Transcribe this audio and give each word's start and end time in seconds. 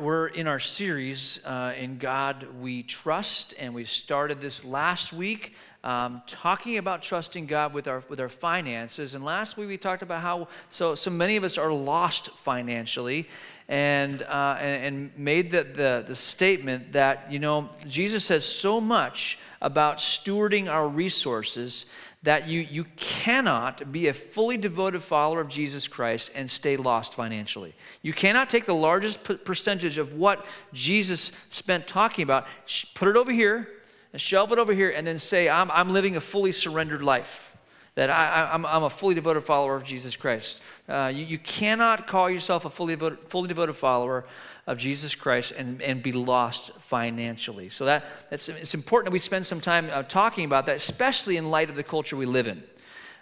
We're 0.00 0.26
in 0.26 0.48
our 0.48 0.58
series, 0.58 1.38
uh, 1.46 1.72
In 1.78 1.98
God 1.98 2.48
We 2.60 2.82
Trust, 2.82 3.54
and 3.60 3.72
we 3.72 3.84
started 3.84 4.40
this 4.40 4.64
last 4.64 5.12
week 5.12 5.54
um, 5.84 6.20
talking 6.26 6.78
about 6.78 7.00
trusting 7.00 7.46
God 7.46 7.72
with 7.72 7.86
our, 7.86 8.02
with 8.08 8.18
our 8.18 8.28
finances. 8.28 9.14
And 9.14 9.24
last 9.24 9.56
week 9.56 9.68
we 9.68 9.76
talked 9.78 10.02
about 10.02 10.20
how 10.20 10.48
so, 10.68 10.96
so 10.96 11.12
many 11.12 11.36
of 11.36 11.44
us 11.44 11.58
are 11.58 11.72
lost 11.72 12.30
financially 12.30 13.28
and, 13.68 14.22
uh, 14.22 14.56
and, 14.58 14.84
and, 14.84 15.10
made 15.16 15.52
the, 15.52 15.62
the, 15.62 16.04
the 16.04 16.16
statement 16.16 16.90
that, 16.90 17.30
you 17.30 17.38
know, 17.38 17.70
Jesus 17.86 18.24
says 18.24 18.44
so 18.44 18.80
much 18.80 19.38
about 19.62 19.98
stewarding 19.98 20.68
our 20.68 20.88
resources 20.88 21.86
that 22.24 22.48
you, 22.48 22.60
you 22.60 22.84
cannot 22.96 23.92
be 23.92 24.08
a 24.08 24.14
fully 24.14 24.56
devoted 24.56 25.02
follower 25.02 25.42
of 25.42 25.48
Jesus 25.48 25.86
Christ 25.86 26.32
and 26.34 26.50
stay 26.50 26.78
lost 26.78 27.14
financially. 27.14 27.74
You 28.00 28.14
cannot 28.14 28.48
take 28.48 28.64
the 28.64 28.74
largest 28.74 29.44
percentage 29.44 29.98
of 29.98 30.14
what 30.14 30.46
Jesus 30.72 31.32
spent 31.50 31.86
talking 31.86 32.22
about, 32.22 32.46
put 32.94 33.08
it 33.08 33.16
over 33.16 33.30
here, 33.30 33.68
and 34.12 34.20
shelve 34.20 34.52
it 34.52 34.58
over 34.58 34.72
here, 34.72 34.90
and 34.90 35.06
then 35.06 35.18
say, 35.18 35.50
I'm, 35.50 35.70
I'm 35.70 35.92
living 35.92 36.16
a 36.16 36.20
fully 36.20 36.52
surrendered 36.52 37.02
life. 37.02 37.54
That 37.94 38.10
I, 38.10 38.50
I'm, 38.52 38.64
I'm 38.64 38.84
a 38.84 38.90
fully 38.90 39.14
devoted 39.14 39.42
follower 39.42 39.76
of 39.76 39.84
Jesus 39.84 40.16
Christ. 40.16 40.62
Uh, 40.88 41.12
you, 41.14 41.24
you 41.24 41.38
cannot 41.38 42.06
call 42.06 42.30
yourself 42.30 42.64
a 42.64 42.70
fully 42.70 42.94
devoted, 42.94 43.18
fully 43.28 43.48
devoted 43.48 43.74
follower 43.74 44.24
of 44.66 44.78
Jesus 44.78 45.14
Christ 45.14 45.52
and, 45.56 45.82
and 45.82 46.02
be 46.02 46.12
lost 46.12 46.72
financially. 46.78 47.68
So 47.68 47.84
that, 47.84 48.04
that's, 48.30 48.48
it's 48.48 48.74
important 48.74 49.06
that 49.06 49.12
we 49.12 49.18
spend 49.18 49.44
some 49.44 49.60
time 49.60 49.88
uh, 49.92 50.02
talking 50.02 50.44
about 50.44 50.66
that, 50.66 50.76
especially 50.76 51.36
in 51.36 51.50
light 51.50 51.70
of 51.70 51.76
the 51.76 51.82
culture 51.82 52.16
we 52.16 52.26
live 52.26 52.46
in. 52.46 52.62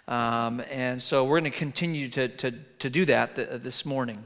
Um, 0.07 0.61
and 0.71 1.01
so 1.01 1.25
we're 1.25 1.39
going 1.39 1.51
to 1.51 1.57
continue 1.57 2.09
to, 2.09 2.27
to, 2.27 2.51
to 2.51 2.89
do 2.89 3.05
that 3.05 3.35
th- 3.35 3.61
this 3.61 3.85
morning. 3.85 4.23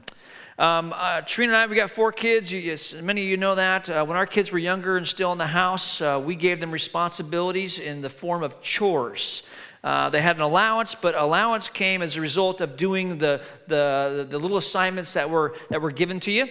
Um, 0.58 0.92
uh, 0.96 1.20
Trina 1.20 1.52
and 1.52 1.56
I, 1.56 1.66
we 1.66 1.76
got 1.76 1.90
four 1.90 2.10
kids. 2.10 2.52
You, 2.52 2.58
yes, 2.58 3.00
many 3.00 3.22
of 3.22 3.28
you 3.28 3.36
know 3.36 3.54
that. 3.54 3.88
Uh, 3.88 4.04
when 4.04 4.16
our 4.16 4.26
kids 4.26 4.50
were 4.50 4.58
younger 4.58 4.96
and 4.96 5.06
still 5.06 5.30
in 5.30 5.38
the 5.38 5.46
house, 5.46 6.00
uh, 6.00 6.20
we 6.24 6.34
gave 6.34 6.58
them 6.58 6.72
responsibilities 6.72 7.78
in 7.78 8.00
the 8.00 8.10
form 8.10 8.42
of 8.42 8.60
chores. 8.60 9.48
Uh, 9.84 10.10
they 10.10 10.20
had 10.20 10.34
an 10.34 10.42
allowance, 10.42 10.96
but 10.96 11.14
allowance 11.14 11.68
came 11.68 12.02
as 12.02 12.16
a 12.16 12.20
result 12.20 12.60
of 12.60 12.76
doing 12.76 13.18
the, 13.18 13.40
the, 13.68 14.26
the 14.28 14.38
little 14.38 14.56
assignments 14.56 15.12
that 15.12 15.30
were, 15.30 15.54
that 15.70 15.80
were 15.80 15.92
given 15.92 16.18
to 16.20 16.32
you. 16.32 16.48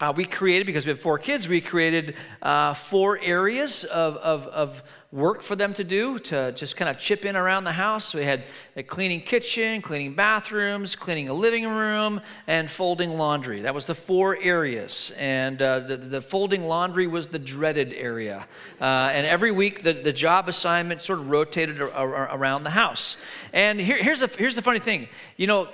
Uh, 0.00 0.12
we 0.14 0.24
created, 0.24 0.64
because 0.64 0.86
we 0.86 0.90
have 0.90 1.00
four 1.00 1.18
kids, 1.18 1.48
we 1.48 1.60
created 1.60 2.14
uh, 2.40 2.72
four 2.72 3.18
areas 3.20 3.82
of, 3.82 4.16
of, 4.18 4.46
of 4.46 4.82
work 5.10 5.40
for 5.40 5.56
them 5.56 5.72
to 5.72 5.82
do 5.82 6.18
to 6.18 6.52
just 6.52 6.76
kind 6.76 6.86
of 6.86 6.98
chip 6.98 7.24
in 7.24 7.34
around 7.34 7.64
the 7.64 7.72
house. 7.72 8.04
So 8.04 8.18
we 8.18 8.24
had 8.26 8.42
a 8.76 8.82
cleaning 8.82 9.22
kitchen, 9.22 9.80
cleaning 9.80 10.12
bathrooms, 10.12 10.96
cleaning 10.96 11.30
a 11.30 11.32
living 11.32 11.66
room, 11.66 12.20
and 12.46 12.70
folding 12.70 13.16
laundry. 13.16 13.62
That 13.62 13.74
was 13.74 13.86
the 13.86 13.94
four 13.94 14.36
areas. 14.38 15.14
And 15.18 15.62
uh, 15.62 15.80
the, 15.80 15.96
the, 15.96 16.20
folding 16.20 16.64
laundry 16.64 17.06
was 17.06 17.28
the 17.28 17.38
dreaded 17.38 17.94
area. 17.94 18.46
Uh, 18.78 18.84
and 18.84 19.26
every 19.26 19.50
week, 19.50 19.82
the, 19.82 19.94
the 19.94 20.12
job 20.12 20.46
assignment 20.46 21.00
sort 21.00 21.20
of 21.20 21.30
rotated 21.30 21.80
around 21.80 22.64
the 22.64 22.70
house. 22.70 23.16
And 23.54 23.80
here, 23.80 23.96
here's, 23.96 24.20
the, 24.20 24.26
here's 24.26 24.56
the 24.56 24.62
funny 24.62 24.78
thing 24.78 25.08
you 25.38 25.46
know, 25.46 25.68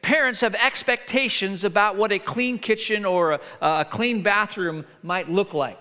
parents 0.00 0.40
have 0.40 0.54
expectations 0.54 1.62
about 1.62 1.96
what 1.96 2.10
a 2.10 2.18
clean 2.18 2.58
kitchen 2.58 3.04
or 3.04 3.32
a, 3.32 3.40
a 3.60 3.84
clean 3.84 4.22
bathroom 4.22 4.86
might 5.02 5.28
look 5.28 5.52
like. 5.52 5.78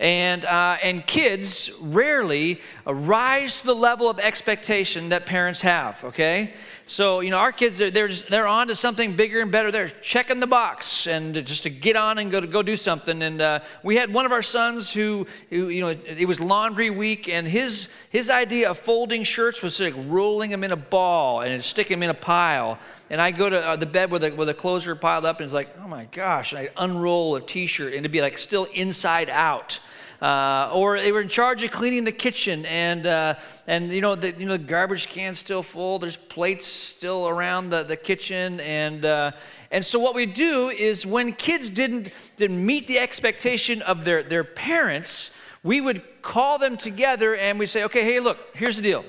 And, 0.00 0.46
uh, 0.46 0.78
and 0.82 1.06
kids 1.06 1.70
rarely 1.78 2.62
rise 2.86 3.60
to 3.60 3.66
the 3.66 3.74
level 3.74 4.08
of 4.08 4.18
expectation 4.18 5.10
that 5.10 5.26
parents 5.26 5.60
have, 5.60 6.02
okay? 6.04 6.54
So, 6.86 7.20
you 7.20 7.28
know, 7.28 7.36
our 7.36 7.52
kids, 7.52 7.76
they're, 7.76 7.90
they're, 7.90 8.08
just, 8.08 8.28
they're 8.28 8.46
on 8.46 8.68
to 8.68 8.76
something 8.76 9.14
bigger 9.14 9.42
and 9.42 9.52
better. 9.52 9.70
They're 9.70 9.90
checking 10.00 10.40
the 10.40 10.46
box 10.46 11.06
and 11.06 11.34
just 11.34 11.64
to 11.64 11.70
get 11.70 11.96
on 11.96 12.16
and 12.16 12.30
go 12.30 12.40
to 12.40 12.46
go 12.46 12.62
do 12.62 12.78
something. 12.78 13.20
And 13.22 13.42
uh, 13.42 13.60
we 13.82 13.96
had 13.96 14.10
one 14.10 14.24
of 14.24 14.32
our 14.32 14.40
sons 14.40 14.90
who, 14.90 15.26
who, 15.50 15.68
you 15.68 15.82
know, 15.82 15.88
it 15.88 16.26
was 16.26 16.40
laundry 16.40 16.88
week, 16.88 17.28
and 17.28 17.46
his, 17.46 17.92
his 18.08 18.30
idea 18.30 18.70
of 18.70 18.78
folding 18.78 19.22
shirts 19.22 19.62
was 19.62 19.78
like 19.78 19.94
rolling 20.06 20.50
them 20.50 20.64
in 20.64 20.72
a 20.72 20.76
ball 20.76 21.42
and 21.42 21.62
sticking 21.62 21.98
them 21.98 22.04
in 22.04 22.10
a 22.10 22.14
pile. 22.14 22.78
And 23.10 23.20
I 23.20 23.32
go 23.32 23.50
to 23.50 23.58
uh, 23.58 23.76
the 23.76 23.86
bed 23.86 24.10
where 24.10 24.20
the, 24.20 24.30
where 24.30 24.46
the 24.46 24.54
clothes 24.54 24.86
are 24.86 24.94
piled 24.94 25.24
up, 25.24 25.40
and 25.40 25.44
it's 25.44 25.52
like, 25.52 25.76
oh 25.82 25.88
my 25.88 26.04
gosh. 26.06 26.52
And 26.52 26.60
I 26.60 26.70
unroll 26.76 27.34
a 27.34 27.40
t 27.40 27.66
shirt, 27.66 27.88
and 27.88 28.00
it'd 28.00 28.12
be 28.12 28.22
like 28.22 28.38
still 28.38 28.64
inside 28.72 29.28
out. 29.28 29.80
Uh, 30.22 30.70
or 30.74 31.00
they 31.00 31.12
were 31.12 31.22
in 31.22 31.28
charge 31.28 31.64
of 31.64 31.70
cleaning 31.70 32.04
the 32.04 32.12
kitchen, 32.12 32.66
and 32.66 33.06
uh, 33.06 33.34
and 33.66 33.90
you 33.90 34.02
know 34.02 34.14
the 34.14 34.32
you 34.38 34.46
know 34.46 34.56
the 34.56 34.62
garbage 34.62 35.08
can's 35.08 35.38
still 35.38 35.62
full. 35.62 35.98
There's 35.98 36.16
plates 36.16 36.66
still 36.66 37.26
around 37.26 37.70
the, 37.70 37.82
the 37.84 37.96
kitchen, 37.96 38.60
and 38.60 39.04
uh, 39.04 39.32
and 39.70 39.84
so 39.84 39.98
what 39.98 40.14
we 40.14 40.26
do 40.26 40.68
is 40.68 41.06
when 41.06 41.32
kids 41.32 41.70
didn't 41.70 42.12
didn't 42.36 42.64
meet 42.64 42.86
the 42.86 42.98
expectation 42.98 43.80
of 43.82 44.04
their 44.04 44.22
their 44.22 44.44
parents, 44.44 45.34
we 45.62 45.80
would 45.80 46.02
call 46.22 46.58
them 46.58 46.76
together 46.76 47.34
and 47.34 47.58
we 47.58 47.66
say, 47.66 47.84
okay, 47.84 48.04
hey, 48.04 48.20
look, 48.20 48.38
here's 48.54 48.76
the 48.76 48.82
deal. 48.82 49.04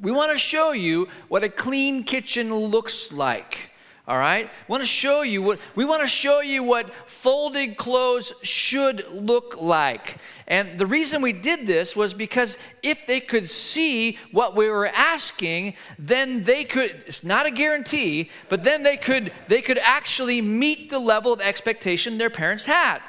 We 0.00 0.12
want 0.12 0.32
to 0.32 0.38
show 0.38 0.72
you 0.72 1.08
what 1.28 1.44
a 1.44 1.48
clean 1.48 2.04
kitchen 2.04 2.54
looks 2.54 3.12
like 3.12 3.70
all 4.08 4.16
right? 4.16 4.46
We 4.66 4.72
want 4.72 4.82
to 4.82 4.86
show 4.86 5.20
you 5.20 5.42
what 5.42 5.58
we 5.74 5.84
want 5.84 6.00
to 6.00 6.08
show 6.08 6.40
you 6.40 6.62
what 6.62 6.90
folded 7.06 7.76
clothes 7.76 8.32
should 8.42 9.06
look 9.12 9.60
like. 9.60 10.16
And 10.46 10.78
the 10.78 10.86
reason 10.86 11.20
we 11.20 11.34
did 11.34 11.66
this 11.66 11.94
was 11.94 12.14
because 12.14 12.56
if 12.82 13.06
they 13.06 13.20
could 13.20 13.50
see 13.50 14.18
what 14.32 14.56
we 14.56 14.66
were 14.70 14.86
asking 14.86 15.74
then 15.98 16.42
they 16.44 16.64
could 16.64 16.90
it's 17.06 17.22
not 17.22 17.44
a 17.44 17.50
guarantee 17.50 18.30
but 18.48 18.64
then 18.64 18.82
they 18.82 18.96
could 18.96 19.30
they 19.46 19.60
could 19.60 19.78
actually 19.82 20.40
meet 20.40 20.88
the 20.88 20.98
level 20.98 21.34
of 21.34 21.42
expectation 21.42 22.16
their 22.16 22.30
parents 22.30 22.64
had 22.64 23.00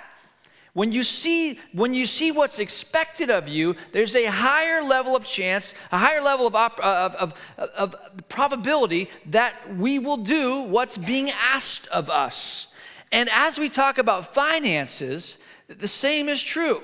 when 0.73 0.91
you 0.91 1.03
see 1.03 1.59
when 1.73 1.93
you 1.93 2.05
see 2.05 2.31
what's 2.31 2.59
expected 2.59 3.29
of 3.29 3.49
you, 3.49 3.75
there's 3.91 4.15
a 4.15 4.25
higher 4.25 4.81
level 4.81 5.15
of 5.15 5.25
chance, 5.25 5.73
a 5.91 5.97
higher 5.97 6.21
level 6.21 6.47
of, 6.47 6.55
op, 6.55 6.79
of, 6.79 7.15
of, 7.15 7.33
of 7.57 7.95
probability 8.29 9.09
that 9.27 9.75
we 9.75 9.99
will 9.99 10.17
do 10.17 10.61
what's 10.61 10.97
being 10.97 11.31
asked 11.31 11.87
of 11.87 12.09
us. 12.09 12.67
And 13.11 13.29
as 13.33 13.57
we 13.57 13.69
talk 13.69 13.97
about 13.97 14.33
finances, 14.33 15.39
the 15.67 15.87
same 15.87 16.29
is 16.29 16.41
true. 16.41 16.83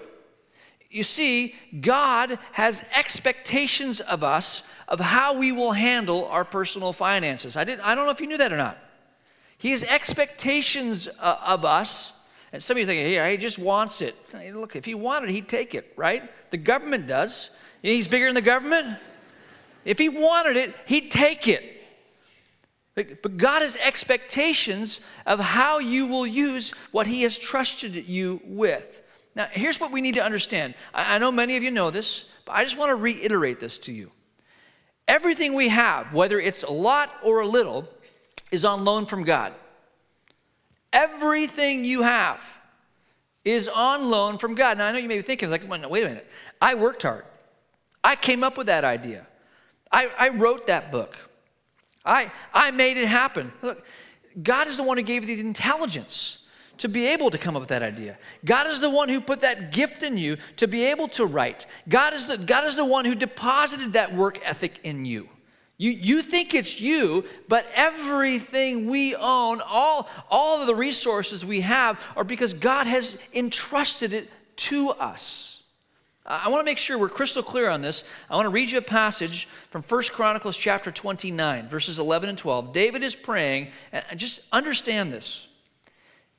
You 0.90 1.04
see, 1.04 1.56
God 1.82 2.40
has 2.54 2.88
expectations 2.96 4.00
of 4.00 4.24
us 4.24 4.72
of 4.88 5.00
how 5.00 5.38
we 5.38 5.52
will 5.52 5.74
handle 5.74 6.26
our 6.26 6.46
personal 6.46 6.94
finances. 6.94 7.58
I, 7.58 7.64
didn't, 7.64 7.86
I 7.86 7.96
don't 7.96 8.06
know 8.06 8.12
if 8.12 8.22
you 8.22 8.28
knew 8.28 8.38
that 8.38 8.54
or 8.54 8.58
not. 8.58 8.78
He 9.58 9.72
has 9.72 9.84
expectations 9.84 11.08
uh, 11.20 11.38
of 11.46 11.66
us 11.66 12.20
and 12.52 12.62
some 12.64 12.76
of 12.76 12.80
you 12.80 12.86
thinking, 12.86 13.06
hey, 13.06 13.32
he 13.32 13.38
just 13.38 13.60
wants 13.60 14.02
it. 14.02 14.16
Look, 14.54 14.76
if 14.76 14.86
he 14.86 14.96
wanted, 14.96 15.30
he'd 15.30 15.48
take 15.48 15.76
it, 15.76 15.94
right? 15.96 16.24
The 16.52 16.58
government 16.58 17.08
does. 17.08 17.50
He's 17.82 18.08
bigger 18.08 18.26
than 18.26 18.36
the 18.36 18.42
government. 18.42 18.98
If 19.84 20.00
he 20.00 20.10
wanted 20.10 20.58
it, 20.58 20.74
he'd 20.86 21.12
take 21.12 21.48
it. 21.48 21.76
But 22.96 23.36
God 23.36 23.62
has 23.62 23.76
expectations 23.76 25.02
of 25.26 25.40
how 25.40 25.80
you 25.80 26.08
will 26.08 26.26
use 26.26 26.72
what 26.92 27.08
He 27.08 27.24
has 27.24 27.38
trusted 27.38 28.08
you 28.08 28.42
with. 28.46 29.02
Now, 29.36 29.48
here's 29.52 29.82
what 29.82 29.92
we 29.92 30.00
need 30.00 30.14
to 30.14 30.24
understand. 30.24 30.76
I 30.94 31.18
know 31.18 31.30
many 31.30 31.58
of 31.58 31.64
you 31.64 31.72
know 31.72 31.92
this, 31.92 32.32
but 32.46 32.54
I 32.54 32.64
just 32.64 32.78
want 32.78 32.92
to 32.92 32.96
reiterate 32.96 33.60
this 33.60 33.78
to 33.80 33.92
you. 33.92 34.12
Everything 35.10 35.54
we 35.54 35.68
have, 35.68 36.14
whether 36.14 36.40
it's 36.40 36.64
a 36.64 36.72
lot 36.72 37.12
or 37.22 37.42
a 37.42 37.48
little, 37.48 37.86
is 38.50 38.64
on 38.64 38.86
loan 38.86 39.06
from 39.06 39.24
God. 39.24 39.54
Everything 40.96 41.84
you 41.84 42.04
have 42.04 42.42
is 43.44 43.68
on 43.68 44.10
loan 44.10 44.38
from 44.38 44.56
God. 44.56 44.78
Now, 44.78 44.88
I 44.88 44.92
know 44.94 44.98
you 44.98 45.10
may 45.10 45.18
be 45.18 45.22
thinking, 45.22 45.52
like, 45.52 45.70
wait 45.70 45.84
a 45.84 46.08
minute. 46.08 46.28
I 46.62 46.74
worked 46.74 47.04
hard. 47.04 47.26
I 48.04 48.16
came 48.16 48.44
up 48.44 48.58
with 48.58 48.68
that 48.68 48.86
idea. 48.86 49.28
I, 49.92 50.10
I 50.18 50.30
wrote 50.30 50.68
that 50.68 50.92
book. 50.92 51.18
I, 52.06 52.32
I 52.54 52.72
made 52.72 52.98
it 52.98 53.08
happen. 53.08 53.52
Look, 53.62 53.86
God 54.42 54.68
is 54.68 54.78
the 54.78 54.84
one 54.84 54.98
who 54.98 55.04
gave 55.04 55.28
you 55.28 55.36
the 55.36 55.42
intelligence 55.42 56.48
to 56.78 56.88
be 56.88 57.08
able 57.08 57.30
to 57.30 57.38
come 57.38 57.56
up 57.56 57.62
with 57.62 57.70
that 57.70 57.84
idea. 57.84 58.18
God 58.46 58.68
is 58.68 58.80
the 58.80 58.90
one 58.90 59.10
who 59.10 59.20
put 59.20 59.42
that 59.42 59.72
gift 59.72 60.02
in 60.02 60.18
you 60.18 60.38
to 60.58 60.68
be 60.68 60.86
able 60.86 61.08
to 61.10 61.26
write. 61.26 61.66
God 61.90 62.14
is 62.14 62.28
the, 62.28 62.38
God 62.38 62.66
is 62.66 62.76
the 62.76 62.86
one 62.86 63.06
who 63.06 63.16
deposited 63.16 63.94
that 63.94 64.14
work 64.14 64.40
ethic 64.44 64.80
in 64.84 65.06
you. 65.06 65.30
You, 65.78 65.92
you 65.92 66.22
think 66.22 66.54
it's 66.54 66.80
you, 66.80 67.26
but 67.50 67.68
everything 67.76 68.88
we 68.88 69.14
own, 69.16 69.62
all, 69.68 70.10
all 70.32 70.62
of 70.62 70.68
the 70.68 70.76
resources 70.76 71.44
we 71.44 71.62
have, 71.62 72.02
are 72.16 72.24
because 72.24 72.54
God 72.54 72.88
has 72.88 73.20
entrusted 73.34 74.14
it 74.14 74.30
to 74.58 74.90
us. 74.92 75.64
I 76.26 76.50
want 76.50 76.62
to 76.62 76.66
make 76.66 76.80
sure 76.80 76.98
we're 76.98 77.10
crystal 77.10 77.44
clear 77.44 77.70
on 77.70 77.82
this. 77.82 78.04
I 78.30 78.36
want 78.36 78.46
to 78.46 78.50
read 78.50 78.72
you 78.72 78.80
a 78.80 78.82
passage 78.82 79.48
from 79.70 79.84
1 79.84 80.04
Chronicles 80.06 80.58
chapter 80.58 80.92
29, 80.92 81.68
verses 81.68 82.00
11 82.00 82.30
and 82.30 82.38
12. 82.38 82.74
David 82.74 83.04
is 83.04 83.16
praying, 83.16 83.68
and 83.92 84.18
just 84.18 84.42
understand 84.52 85.14
this. 85.14 85.48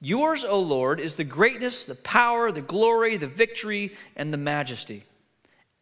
Yours, 0.00 0.44
O 0.44 0.58
Lord, 0.58 0.98
is 0.98 1.14
the 1.14 1.24
greatness, 1.24 1.84
the 1.84 1.94
power, 1.94 2.50
the 2.50 2.62
glory, 2.62 3.16
the 3.16 3.28
victory, 3.28 3.94
and 4.16 4.32
the 4.32 4.38
majesty. 4.38 5.04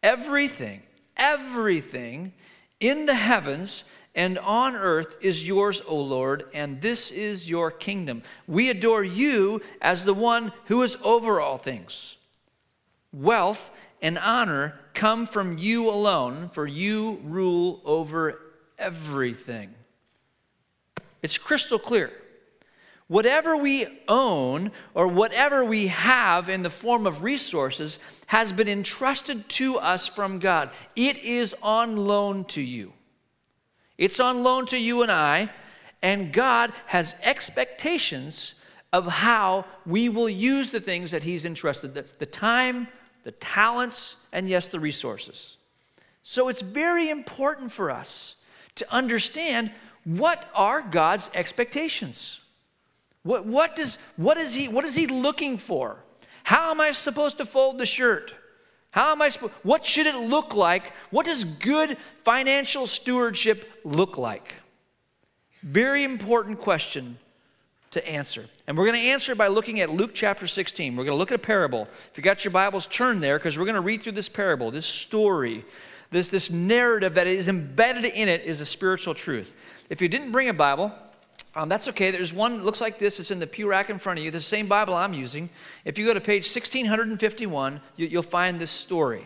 Everything, 0.03 0.83
everything 1.17 2.31
in 2.79 3.05
the 3.05 3.15
heavens 3.15 3.85
and 4.15 4.39
on 4.39 4.75
earth 4.75 5.17
is 5.21 5.45
yours, 5.45 5.81
O 5.87 5.97
Lord, 5.97 6.45
and 6.53 6.79
this 6.79 7.11
is 7.11 7.49
your 7.49 7.69
kingdom. 7.69 8.23
We 8.47 8.69
adore 8.69 9.03
you 9.03 9.61
as 9.81 10.05
the 10.05 10.13
one 10.13 10.53
who 10.65 10.81
is 10.83 10.97
over 11.03 11.41
all 11.41 11.57
things. 11.57 12.17
Wealth 13.11 13.71
and 14.01 14.17
honor 14.17 14.79
come 14.93 15.25
from 15.25 15.57
you 15.57 15.89
alone, 15.89 16.49
for 16.49 16.65
you 16.65 17.19
rule 17.25 17.81
over 17.83 18.39
everything. 18.79 19.73
It's 21.21 21.37
crystal 21.37 21.79
clear. 21.79 22.11
Whatever 23.07 23.57
we 23.57 23.85
own 24.07 24.71
or 24.93 25.07
whatever 25.07 25.63
we 25.63 25.87
have 25.87 26.49
in 26.49 26.63
the 26.63 26.69
form 26.69 27.05
of 27.05 27.21
resources 27.21 27.99
has 28.27 28.51
been 28.51 28.67
entrusted 28.67 29.47
to 29.49 29.77
us 29.77 30.07
from 30.07 30.39
God. 30.39 30.69
It 30.95 31.17
is 31.19 31.55
on 31.61 31.97
loan 31.97 32.45
to 32.45 32.61
you. 32.61 32.93
It's 33.97 34.19
on 34.19 34.43
loan 34.43 34.65
to 34.67 34.77
you 34.77 35.03
and 35.03 35.11
I, 35.11 35.49
and 36.01 36.33
God 36.33 36.73
has 36.87 37.15
expectations 37.23 38.55
of 38.91 39.07
how 39.07 39.65
we 39.85 40.09
will 40.09 40.29
use 40.29 40.71
the 40.71 40.79
things 40.79 41.11
that 41.11 41.23
He's 41.23 41.45
entrusted 41.45 41.93
the, 41.93 42.05
the 42.19 42.25
time, 42.25 42.87
the 43.23 43.31
talents, 43.31 44.17
and 44.31 44.47
yes, 44.47 44.67
the 44.67 44.79
resources. 44.79 45.57
So 46.23 46.49
it's 46.49 46.61
very 46.61 47.09
important 47.09 47.71
for 47.71 47.91
us 47.91 48.35
to 48.75 48.93
understand 48.93 49.71
what 50.03 50.49
are 50.53 50.81
God's 50.81 51.29
expectations. 51.33 52.41
What, 53.23 53.45
what, 53.45 53.75
does, 53.75 53.97
what, 54.17 54.37
is 54.37 54.53
he, 54.53 54.67
what 54.67 54.85
is 54.85 54.95
he 54.95 55.07
looking 55.07 55.57
for? 55.57 55.97
How 56.45 56.69
am 56.69 56.79
I 56.79 56.91
supposed 56.91 57.39
to 57.39 57.45
fold 57.45 57.79
the 57.79 57.87
shirt? 57.87 58.31
How 58.91 59.11
am 59.11 59.19
I 59.19 59.29
supposed, 59.29 59.53
what 59.63 59.83
should 59.83 60.05
it 60.05 60.13
look 60.13 60.53
like? 60.53 60.93
What 61.09 61.25
does 61.25 61.43
good 61.43 61.97
financial 62.23 62.85
stewardship 62.85 63.67
look 63.83 64.19
like? 64.19 64.53
Very 65.63 66.03
important 66.03 66.59
question 66.59 67.17
to 67.89 68.07
answer. 68.07 68.45
And 68.67 68.77
we're 68.77 68.85
going 68.85 69.01
to 69.01 69.07
answer 69.07 69.33
by 69.33 69.47
looking 69.47 69.81
at 69.81 69.89
Luke 69.89 70.11
chapter 70.13 70.45
16. 70.45 70.95
We're 70.95 71.05
going 71.05 71.15
to 71.15 71.17
look 71.17 71.31
at 71.31 71.35
a 71.35 71.39
parable. 71.39 71.89
If 72.11 72.11
you 72.15 72.21
got 72.21 72.45
your 72.45 72.51
Bibles, 72.51 72.85
turn 72.85 73.21
there 73.21 73.39
because 73.39 73.57
we're 73.57 73.65
going 73.65 73.73
to 73.73 73.81
read 73.81 74.03
through 74.03 74.11
this 74.11 74.29
parable, 74.29 74.69
this 74.69 74.85
story, 74.85 75.65
this, 76.11 76.27
this 76.27 76.51
narrative 76.51 77.15
that 77.15 77.25
is 77.25 77.49
embedded 77.49 78.05
in 78.05 78.29
it 78.29 78.43
is 78.43 78.61
a 78.61 78.65
spiritual 78.65 79.15
truth. 79.15 79.55
If 79.89 79.99
you 79.99 80.07
didn't 80.07 80.31
bring 80.31 80.49
a 80.49 80.53
Bible, 80.53 80.93
um, 81.55 81.69
that's 81.69 81.87
okay. 81.89 82.11
There's 82.11 82.33
one 82.33 82.63
looks 82.63 82.81
like 82.81 82.99
this. 82.99 83.19
It's 83.19 83.31
in 83.31 83.39
the 83.39 83.47
pew 83.47 83.69
rack 83.69 83.89
in 83.89 83.97
front 83.97 84.19
of 84.19 84.25
you. 84.25 84.31
The 84.31 84.41
same 84.41 84.67
Bible 84.67 84.93
I'm 84.93 85.13
using. 85.13 85.49
If 85.85 85.97
you 85.97 86.05
go 86.05 86.13
to 86.13 86.19
page 86.19 86.43
1651, 86.43 87.81
you, 87.95 88.07
you'll 88.07 88.23
find 88.23 88.59
this 88.59 88.71
story. 88.71 89.25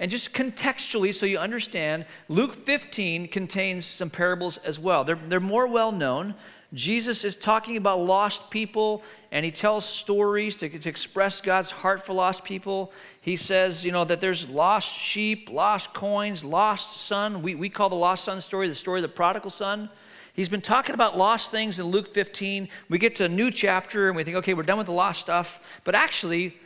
And 0.00 0.10
just 0.10 0.34
contextually, 0.34 1.14
so 1.14 1.26
you 1.26 1.38
understand, 1.38 2.06
Luke 2.28 2.54
15 2.54 3.28
contains 3.28 3.84
some 3.84 4.10
parables 4.10 4.56
as 4.58 4.78
well. 4.78 5.04
They're, 5.04 5.14
they're 5.14 5.40
more 5.40 5.66
well 5.66 5.92
known. 5.92 6.34
Jesus 6.72 7.24
is 7.24 7.36
talking 7.36 7.76
about 7.76 8.00
lost 8.00 8.50
people, 8.50 9.02
and 9.30 9.44
he 9.44 9.50
tells 9.50 9.84
stories 9.84 10.56
to, 10.56 10.68
to 10.68 10.88
express 10.88 11.40
God's 11.40 11.70
heart 11.70 12.06
for 12.06 12.12
lost 12.12 12.44
people. 12.44 12.92
He 13.20 13.36
says, 13.36 13.84
you 13.84 13.92
know, 13.92 14.04
that 14.04 14.20
there's 14.20 14.48
lost 14.48 14.96
sheep, 14.96 15.50
lost 15.50 15.92
coins, 15.94 16.44
lost 16.44 16.96
son. 16.96 17.42
We, 17.42 17.54
we 17.54 17.68
call 17.68 17.88
the 17.88 17.96
lost 17.96 18.24
son 18.24 18.40
story 18.40 18.68
the 18.68 18.74
story 18.74 19.00
of 19.00 19.02
the 19.02 19.08
prodigal 19.08 19.50
son. 19.50 19.90
He's 20.32 20.48
been 20.48 20.60
talking 20.60 20.94
about 20.94 21.18
lost 21.18 21.50
things 21.50 21.78
in 21.80 21.86
Luke 21.86 22.08
15. 22.08 22.68
We 22.88 22.98
get 22.98 23.16
to 23.16 23.24
a 23.24 23.28
new 23.28 23.50
chapter 23.50 24.08
and 24.08 24.16
we 24.16 24.24
think, 24.24 24.36
okay, 24.38 24.54
we're 24.54 24.62
done 24.62 24.78
with 24.78 24.86
the 24.86 24.92
lost 24.92 25.20
stuff. 25.20 25.80
But 25.84 25.94
actually, 25.94 26.56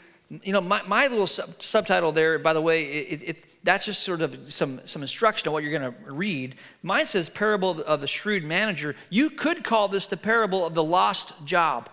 you 0.42 0.52
know, 0.52 0.60
my, 0.60 0.82
my 0.82 1.06
little 1.06 1.26
sub- 1.26 1.62
subtitle 1.62 2.12
there, 2.12 2.38
by 2.38 2.52
the 2.52 2.60
way, 2.60 2.84
it, 2.84 3.22
it, 3.22 3.64
that's 3.64 3.86
just 3.86 4.02
sort 4.02 4.22
of 4.22 4.52
some, 4.52 4.80
some 4.86 5.02
instruction 5.02 5.48
on 5.48 5.52
what 5.52 5.62
you're 5.62 5.78
going 5.78 5.92
to 5.92 6.12
read. 6.12 6.56
Mine 6.82 7.06
says 7.06 7.28
Parable 7.28 7.70
of 7.70 7.76
the, 7.78 7.86
of 7.86 8.00
the 8.00 8.06
Shrewd 8.06 8.44
Manager. 8.44 8.96
You 9.10 9.30
could 9.30 9.64
call 9.64 9.88
this 9.88 10.06
the 10.06 10.16
parable 10.16 10.66
of 10.66 10.74
the 10.74 10.84
lost 10.84 11.32
job, 11.44 11.88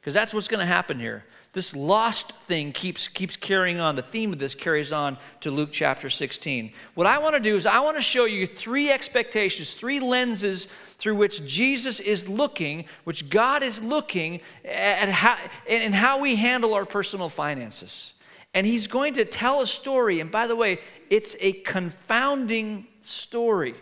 because 0.00 0.14
that's 0.14 0.34
what's 0.34 0.48
going 0.48 0.60
to 0.60 0.66
happen 0.66 1.00
here 1.00 1.24
this 1.54 1.74
lost 1.74 2.32
thing 2.32 2.72
keeps, 2.72 3.06
keeps 3.06 3.36
carrying 3.36 3.78
on. 3.78 3.94
The 3.94 4.02
theme 4.02 4.32
of 4.32 4.38
this 4.40 4.54
carries 4.54 4.92
on 4.92 5.16
to 5.40 5.52
Luke 5.52 5.70
chapter 5.72 6.10
16. 6.10 6.72
What 6.94 7.06
I 7.06 7.18
want 7.18 7.34
to 7.36 7.40
do 7.40 7.56
is, 7.56 7.64
I 7.64 7.78
want 7.78 7.96
to 7.96 8.02
show 8.02 8.24
you 8.24 8.46
three 8.46 8.90
expectations, 8.90 9.74
three 9.74 10.00
lenses 10.00 10.66
through 10.66 11.14
which 11.14 11.46
Jesus 11.46 12.00
is 12.00 12.28
looking, 12.28 12.84
which 13.04 13.30
God 13.30 13.62
is 13.62 13.82
looking 13.82 14.40
at 14.64 15.08
how, 15.08 15.38
and 15.68 15.94
how 15.94 16.20
we 16.20 16.34
handle 16.34 16.74
our 16.74 16.84
personal 16.84 17.28
finances. 17.28 18.14
And 18.52 18.66
He's 18.66 18.88
going 18.88 19.14
to 19.14 19.24
tell 19.24 19.60
a 19.60 19.66
story. 19.66 20.18
And 20.20 20.30
by 20.30 20.48
the 20.48 20.56
way, 20.56 20.80
it's 21.08 21.36
a 21.40 21.52
confounding 21.52 22.88
story. 23.00 23.74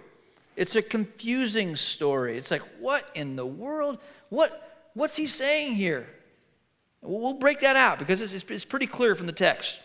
It's 0.57 0.77
a 0.77 0.83
confusing 0.83 1.77
story. 1.77 2.37
It's 2.37 2.51
like, 2.51 2.63
what 2.79 3.11
in 3.15 3.37
the 3.37 3.47
world? 3.47 3.99
What, 4.29 4.91
what's 4.93 5.17
he 5.17 5.27
saying 5.27 5.75
here? 5.75 6.07
We'll 7.03 7.35
break 7.35 7.61
that 7.61 7.75
out 7.77 7.99
because 7.99 8.23
it's, 8.23 8.65
pretty 8.65 8.87
clear 8.87 9.15
from 9.15 9.27
the 9.27 9.33
text. 9.33 9.81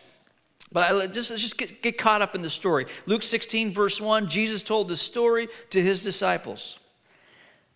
But 0.70 0.84
I, 0.84 1.06
just, 1.08 1.36
just 1.38 1.58
get, 1.58 1.82
get 1.82 1.98
caught 1.98 2.22
up 2.22 2.34
in 2.34 2.42
the 2.42 2.50
story. 2.50 2.86
Luke 3.06 3.22
16, 3.22 3.72
verse 3.72 4.00
1, 4.00 4.28
Jesus 4.28 4.62
told 4.62 4.88
this 4.88 5.02
story 5.02 5.48
to 5.70 5.82
his 5.82 6.04
disciples. 6.04 6.78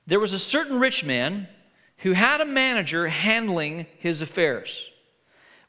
There 0.06 0.20
was 0.20 0.32
a 0.32 0.38
certain 0.38 0.78
rich 0.78 1.04
man 1.04 1.48
who 1.98 2.12
had 2.12 2.40
a 2.40 2.46
manager 2.46 3.08
handling 3.08 3.86
his 3.98 4.22
affairs. 4.22 4.90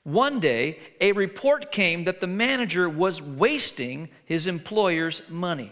One 0.04 0.40
day, 0.40 0.80
a 1.00 1.14
report 1.14 1.72
came 1.72 2.04
that 2.04 2.20
the 2.20 2.28
manager 2.28 2.90
was 2.90 3.22
wasting 3.22 4.10
his 4.26 4.48
employer's 4.48 5.30
money. 5.30 5.72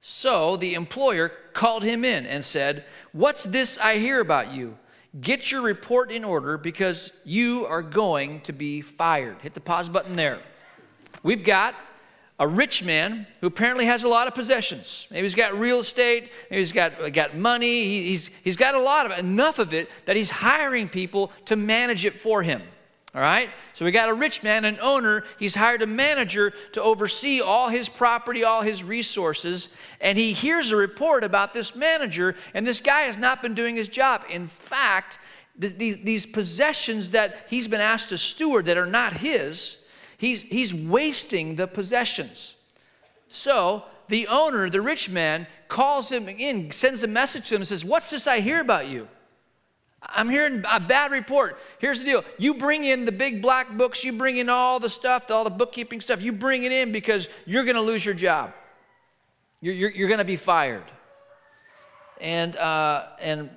So 0.00 0.56
the 0.56 0.74
employer 0.74 1.32
called 1.52 1.82
him 1.82 2.04
in 2.04 2.26
and 2.26 2.44
said, 2.44 2.84
What's 3.12 3.44
this 3.44 3.78
I 3.78 3.96
hear 3.96 4.20
about 4.20 4.52
you? 4.52 4.78
Get 5.20 5.52
your 5.52 5.62
report 5.62 6.10
in 6.10 6.24
order 6.24 6.58
because 6.58 7.12
you 7.24 7.66
are 7.66 7.82
going 7.82 8.40
to 8.42 8.52
be 8.52 8.80
fired. 8.80 9.36
Hit 9.42 9.54
the 9.54 9.60
pause 9.60 9.88
button 9.88 10.14
there. 10.14 10.40
We've 11.22 11.44
got 11.44 11.74
a 12.38 12.48
rich 12.48 12.82
man 12.82 13.26
who 13.40 13.46
apparently 13.46 13.84
has 13.84 14.02
a 14.02 14.08
lot 14.08 14.26
of 14.26 14.34
possessions. 14.34 15.06
Maybe 15.10 15.22
he's 15.22 15.36
got 15.36 15.56
real 15.56 15.78
estate, 15.78 16.32
maybe 16.50 16.60
he's 16.60 16.72
got, 16.72 17.12
got 17.12 17.36
money, 17.36 17.84
he's, 18.02 18.26
he's 18.42 18.56
got 18.56 18.74
a 18.74 18.80
lot 18.80 19.06
of 19.10 19.16
enough 19.18 19.60
of 19.60 19.72
it 19.72 19.88
that 20.06 20.16
he's 20.16 20.30
hiring 20.30 20.88
people 20.88 21.30
to 21.44 21.54
manage 21.54 22.04
it 22.04 22.14
for 22.14 22.42
him. 22.42 22.62
All 23.14 23.20
right? 23.20 23.50
So 23.74 23.84
we 23.84 23.92
got 23.92 24.08
a 24.08 24.14
rich 24.14 24.42
man, 24.42 24.64
an 24.64 24.78
owner. 24.82 25.22
He's 25.38 25.54
hired 25.54 25.82
a 25.82 25.86
manager 25.86 26.52
to 26.72 26.82
oversee 26.82 27.40
all 27.40 27.68
his 27.68 27.88
property, 27.88 28.42
all 28.42 28.62
his 28.62 28.82
resources. 28.82 29.74
And 30.00 30.18
he 30.18 30.32
hears 30.32 30.72
a 30.72 30.76
report 30.76 31.22
about 31.22 31.54
this 31.54 31.76
manager, 31.76 32.34
and 32.54 32.66
this 32.66 32.80
guy 32.80 33.02
has 33.02 33.16
not 33.16 33.40
been 33.40 33.54
doing 33.54 33.76
his 33.76 33.86
job. 33.86 34.24
In 34.28 34.48
fact, 34.48 35.20
th- 35.60 35.76
these, 35.76 35.98
these 35.98 36.26
possessions 36.26 37.10
that 37.10 37.46
he's 37.48 37.68
been 37.68 37.80
asked 37.80 38.08
to 38.08 38.18
steward 38.18 38.66
that 38.66 38.76
are 38.76 38.86
not 38.86 39.12
his, 39.12 39.84
he's, 40.18 40.42
he's 40.42 40.74
wasting 40.74 41.54
the 41.54 41.68
possessions. 41.68 42.56
So 43.28 43.84
the 44.08 44.26
owner, 44.26 44.68
the 44.68 44.82
rich 44.82 45.08
man, 45.08 45.46
calls 45.68 46.10
him 46.10 46.28
in, 46.28 46.72
sends 46.72 47.04
a 47.04 47.08
message 47.08 47.48
to 47.48 47.54
him, 47.54 47.60
and 47.60 47.68
says, 47.68 47.84
What's 47.84 48.10
this 48.10 48.26
I 48.26 48.40
hear 48.40 48.60
about 48.60 48.88
you? 48.88 49.06
I'm 50.08 50.28
hearing 50.28 50.64
a 50.70 50.80
bad 50.80 51.10
report. 51.12 51.58
Here's 51.78 52.00
the 52.00 52.04
deal 52.04 52.24
you 52.38 52.54
bring 52.54 52.84
in 52.84 53.04
the 53.04 53.12
big 53.12 53.42
black 53.42 53.76
books, 53.76 54.04
you 54.04 54.12
bring 54.12 54.36
in 54.36 54.48
all 54.48 54.80
the 54.80 54.90
stuff, 54.90 55.30
all 55.30 55.44
the 55.44 55.50
bookkeeping 55.50 56.00
stuff, 56.00 56.22
you 56.22 56.32
bring 56.32 56.64
it 56.64 56.72
in 56.72 56.92
because 56.92 57.28
you're 57.46 57.64
going 57.64 57.76
to 57.76 57.82
lose 57.82 58.04
your 58.04 58.14
job. 58.14 58.52
You're, 59.60 59.74
you're, 59.74 59.90
you're 59.90 60.08
going 60.08 60.18
to 60.18 60.24
be 60.24 60.36
fired. 60.36 60.84
And, 62.20 62.56
uh, 62.56 63.06
and 63.20 63.50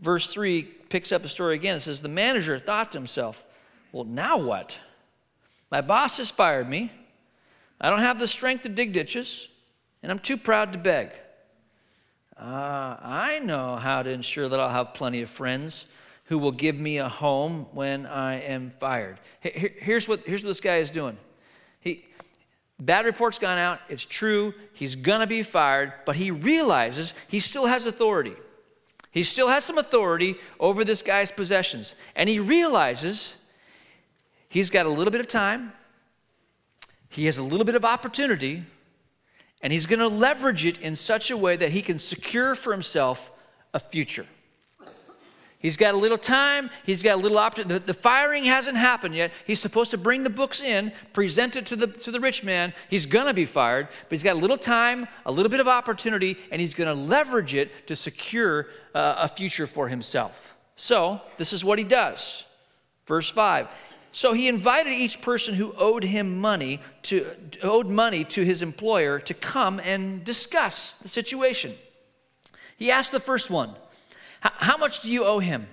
verse 0.00 0.32
3 0.32 0.62
picks 0.62 1.12
up 1.12 1.22
the 1.22 1.28
story 1.28 1.54
again. 1.54 1.76
It 1.76 1.80
says, 1.80 2.00
The 2.00 2.08
manager 2.08 2.58
thought 2.58 2.92
to 2.92 2.98
himself, 2.98 3.44
Well, 3.92 4.04
now 4.04 4.38
what? 4.38 4.78
My 5.70 5.80
boss 5.80 6.18
has 6.18 6.30
fired 6.30 6.68
me. 6.68 6.90
I 7.80 7.88
don't 7.88 8.00
have 8.00 8.18
the 8.18 8.28
strength 8.28 8.64
to 8.64 8.68
dig 8.68 8.92
ditches, 8.92 9.48
and 10.02 10.10
I'm 10.10 10.18
too 10.18 10.36
proud 10.36 10.72
to 10.72 10.78
beg. 10.78 11.10
Uh, 12.40 12.96
I 13.02 13.40
know 13.44 13.76
how 13.76 14.02
to 14.02 14.08
ensure 14.08 14.48
that 14.48 14.58
I'll 14.58 14.70
have 14.70 14.94
plenty 14.94 15.20
of 15.20 15.28
friends 15.28 15.88
who 16.24 16.38
will 16.38 16.52
give 16.52 16.74
me 16.74 16.96
a 16.96 17.08
home 17.08 17.66
when 17.72 18.06
I 18.06 18.40
am 18.40 18.70
fired. 18.70 19.18
Here's 19.40 20.08
what, 20.08 20.20
here's 20.20 20.42
what 20.42 20.48
this 20.48 20.60
guy 20.60 20.76
is 20.76 20.90
doing. 20.90 21.18
He, 21.80 22.06
bad 22.78 23.04
report's 23.04 23.38
gone 23.38 23.58
out. 23.58 23.80
It's 23.90 24.06
true. 24.06 24.54
He's 24.72 24.96
to 25.20 25.26
be 25.26 25.42
fired, 25.42 25.92
but 26.06 26.16
he 26.16 26.30
realizes 26.30 27.12
he 27.28 27.40
still 27.40 27.66
has 27.66 27.84
authority. 27.84 28.36
He 29.10 29.22
still 29.22 29.48
has 29.48 29.64
some 29.64 29.76
authority 29.76 30.36
over 30.58 30.82
this 30.82 31.02
guy's 31.02 31.30
possessions. 31.30 31.94
And 32.16 32.26
he 32.26 32.38
realizes 32.38 33.44
he's 34.48 34.70
got 34.70 34.86
a 34.86 34.90
little 34.90 35.10
bit 35.10 35.20
of 35.20 35.28
time, 35.28 35.72
he 37.10 37.26
has 37.26 37.36
a 37.36 37.42
little 37.42 37.66
bit 37.66 37.74
of 37.74 37.84
opportunity 37.84 38.64
and 39.62 39.72
he's 39.72 39.86
going 39.86 40.00
to 40.00 40.08
leverage 40.08 40.64
it 40.64 40.78
in 40.80 40.96
such 40.96 41.30
a 41.30 41.36
way 41.36 41.56
that 41.56 41.70
he 41.70 41.82
can 41.82 41.98
secure 41.98 42.54
for 42.54 42.72
himself 42.72 43.30
a 43.74 43.80
future. 43.80 44.26
He's 45.60 45.76
got 45.76 45.92
a 45.92 45.98
little 45.98 46.16
time. 46.16 46.70
He's 46.86 47.02
got 47.02 47.16
a 47.16 47.20
little 47.20 47.38
opportunity. 47.38 47.84
The, 47.84 47.92
firing 47.92 48.44
hasn't 48.44 48.78
happened 48.78 49.14
yet. 49.14 49.30
He's 49.46 49.60
supposed 49.60 49.90
to 49.90 49.98
bring 49.98 50.24
the 50.24 50.30
books 50.30 50.62
in, 50.62 50.90
present 51.12 51.54
it 51.54 51.66
to 51.66 51.76
the, 51.76 51.86
to 51.86 52.10
the 52.10 52.18
rich 52.18 52.42
man. 52.42 52.72
He's 52.88 53.04
going 53.04 53.26
to 53.26 53.34
be 53.34 53.44
fired, 53.44 53.88
but 53.90 54.10
he's 54.10 54.22
got 54.22 54.36
a 54.36 54.38
little 54.38 54.56
time, 54.56 55.06
a 55.26 55.32
little 55.32 55.50
bit 55.50 55.60
of 55.60 55.68
opportunity, 55.68 56.38
and 56.50 56.62
he's 56.62 56.72
going 56.72 56.88
to 56.88 56.94
leverage 56.94 57.54
it 57.54 57.86
to 57.88 57.94
secure 57.94 58.68
uh, 58.94 59.16
a 59.18 59.28
future 59.28 59.66
for 59.66 59.88
himself. 59.88 60.56
So, 60.76 61.20
this 61.36 61.52
is 61.52 61.62
what 61.62 61.78
he 61.78 61.84
does. 61.84 62.46
Verse 63.06 63.28
5. 63.28 63.68
So 64.12 64.32
he 64.32 64.48
invited 64.48 64.92
each 64.92 65.22
person 65.22 65.54
who 65.54 65.72
owed 65.78 66.02
him 66.02 66.40
money 66.40 66.80
to 67.02 67.26
owed 67.62 67.86
money 67.86 68.24
to 68.24 68.44
his 68.44 68.60
employer 68.60 69.20
to 69.20 69.34
come 69.34 69.80
and 69.80 70.24
discuss 70.24 70.94
the 70.94 71.08
situation. 71.08 71.74
He 72.76 72.90
asked 72.90 73.12
the 73.12 73.20
first 73.20 73.50
one, 73.50 73.74
how 74.40 74.76
much 74.78 75.02
do 75.02 75.10
you 75.10 75.24
owe 75.24 75.38
him? 75.38 75.66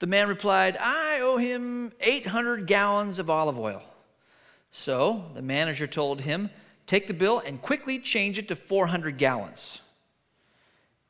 The 0.00 0.06
man 0.06 0.28
replied, 0.28 0.76
I 0.78 1.20
owe 1.20 1.36
him 1.36 1.92
800 2.00 2.66
gallons 2.66 3.18
of 3.18 3.30
olive 3.30 3.58
oil. 3.58 3.82
So 4.72 5.26
the 5.34 5.42
manager 5.42 5.86
told 5.86 6.22
him, 6.22 6.50
Take 6.86 7.06
the 7.06 7.14
bill 7.14 7.40
and 7.46 7.62
quickly 7.62 8.00
change 8.00 8.36
it 8.36 8.48
to 8.48 8.56
400 8.56 9.16
gallons. 9.16 9.80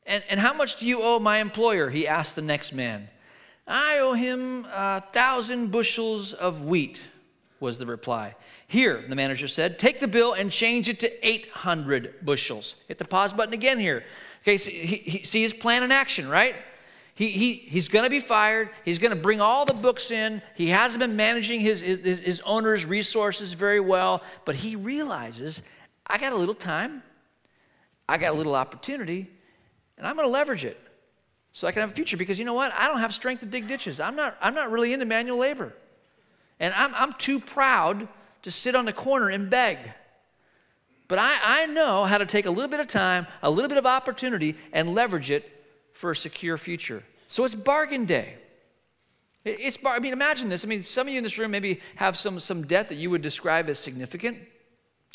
And, 0.04 0.22
and 0.28 0.38
how 0.38 0.52
much 0.52 0.76
do 0.76 0.86
you 0.86 1.00
owe 1.00 1.18
my 1.18 1.38
employer? 1.38 1.88
He 1.88 2.06
asked 2.06 2.36
the 2.36 2.42
next 2.42 2.74
man. 2.74 3.08
I 3.70 3.98
owe 4.00 4.14
him 4.14 4.66
a 4.74 5.00
thousand 5.00 5.70
bushels 5.70 6.32
of 6.32 6.64
wheat, 6.64 7.00
was 7.60 7.78
the 7.78 7.86
reply. 7.86 8.34
Here, 8.66 9.04
the 9.08 9.14
manager 9.14 9.46
said, 9.46 9.78
take 9.78 10.00
the 10.00 10.08
bill 10.08 10.32
and 10.32 10.50
change 10.50 10.88
it 10.88 10.98
to 11.00 11.26
800 11.28 12.24
bushels. 12.24 12.82
Hit 12.88 12.98
the 12.98 13.04
pause 13.04 13.32
button 13.32 13.54
again 13.54 13.78
here. 13.78 14.02
Okay, 14.42 14.56
he, 14.56 14.96
he, 14.96 15.24
see 15.24 15.42
his 15.42 15.52
plan 15.52 15.84
in 15.84 15.92
action, 15.92 16.28
right? 16.28 16.56
He, 17.14 17.28
he, 17.28 17.54
he's 17.54 17.88
going 17.88 18.04
to 18.04 18.10
be 18.10 18.18
fired. 18.18 18.70
He's 18.84 18.98
going 18.98 19.14
to 19.14 19.22
bring 19.22 19.40
all 19.40 19.64
the 19.64 19.74
books 19.74 20.10
in. 20.10 20.42
He 20.56 20.68
hasn't 20.68 21.00
been 21.00 21.14
managing 21.14 21.60
his, 21.60 21.80
his, 21.80 22.00
his 22.00 22.40
owner's 22.40 22.84
resources 22.84 23.52
very 23.52 23.80
well, 23.80 24.22
but 24.44 24.56
he 24.56 24.74
realizes 24.74 25.62
I 26.08 26.18
got 26.18 26.32
a 26.32 26.36
little 26.36 26.56
time, 26.56 27.04
I 28.08 28.18
got 28.18 28.32
a 28.32 28.34
little 28.34 28.56
opportunity, 28.56 29.30
and 29.96 30.08
I'm 30.08 30.16
going 30.16 30.26
to 30.26 30.32
leverage 30.32 30.64
it 30.64 30.76
so 31.52 31.66
I 31.66 31.72
can 31.72 31.80
have 31.80 31.90
a 31.90 31.94
future 31.94 32.16
because 32.16 32.38
you 32.38 32.44
know 32.44 32.54
what? 32.54 32.72
I 32.72 32.86
don't 32.86 33.00
have 33.00 33.14
strength 33.14 33.40
to 33.40 33.46
dig 33.46 33.66
ditches. 33.66 34.00
I'm 34.00 34.16
not, 34.16 34.36
I'm 34.40 34.54
not 34.54 34.70
really 34.70 34.92
into 34.92 35.06
manual 35.06 35.38
labor. 35.38 35.74
And 36.60 36.72
I'm, 36.74 36.94
I'm 36.94 37.12
too 37.14 37.40
proud 37.40 38.06
to 38.42 38.50
sit 38.50 38.74
on 38.74 38.84
the 38.84 38.92
corner 38.92 39.28
and 39.28 39.50
beg. 39.50 39.78
But 41.08 41.18
I, 41.18 41.38
I 41.42 41.66
know 41.66 42.04
how 42.04 42.18
to 42.18 42.26
take 42.26 42.46
a 42.46 42.50
little 42.50 42.70
bit 42.70 42.78
of 42.80 42.86
time, 42.86 43.26
a 43.42 43.50
little 43.50 43.68
bit 43.68 43.78
of 43.78 43.86
opportunity, 43.86 44.56
and 44.72 44.94
leverage 44.94 45.30
it 45.30 45.50
for 45.92 46.12
a 46.12 46.16
secure 46.16 46.56
future. 46.56 47.02
So 47.26 47.44
it's 47.44 47.54
bargain 47.54 48.04
day. 48.04 48.34
It's 49.44 49.76
bar- 49.76 49.96
I 49.96 49.98
mean, 49.98 50.12
imagine 50.12 50.48
this. 50.48 50.64
I 50.64 50.68
mean, 50.68 50.84
some 50.84 51.08
of 51.08 51.12
you 51.12 51.18
in 51.18 51.24
this 51.24 51.38
room 51.38 51.50
maybe 51.50 51.80
have 51.96 52.16
some, 52.16 52.38
some 52.38 52.66
debt 52.66 52.88
that 52.88 52.94
you 52.96 53.10
would 53.10 53.22
describe 53.22 53.68
as 53.68 53.78
significant. 53.78 54.38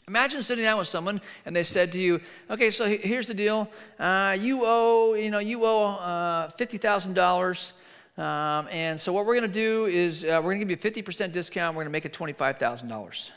Imagine 0.07 0.43
sitting 0.43 0.63
down 0.63 0.77
with 0.77 0.87
someone 0.87 1.19
and 1.45 1.55
they 1.55 1.63
said 1.63 1.91
to 1.93 1.99
you, 1.99 2.21
"Okay, 2.49 2.69
so 2.69 2.85
here's 2.85 3.27
the 3.27 3.33
deal. 3.33 3.69
Uh, 3.97 4.37
you 4.39 4.61
owe, 4.63 5.15
you 5.15 5.31
know, 5.31 5.39
you 5.39 5.65
owe 5.65 5.95
uh, 5.95 6.49
fifty 6.49 6.77
thousand 6.77 7.13
dollars, 7.13 7.73
um, 8.17 8.67
and 8.69 8.99
so 8.99 9.11
what 9.11 9.25
we're 9.25 9.35
going 9.35 9.51
to 9.51 9.59
do 9.59 9.85
is 9.85 10.23
uh, 10.23 10.39
we're 10.43 10.53
going 10.53 10.59
to 10.59 10.65
give 10.65 10.69
you 10.69 10.75
a 10.75 10.79
fifty 10.79 11.01
percent 11.01 11.33
discount. 11.33 11.75
We're 11.75 11.83
going 11.83 11.91
to 11.91 11.97
make 11.97 12.05
it 12.05 12.13
twenty-five 12.13 12.59
thousand 12.59 12.87
dollars." 12.87 13.31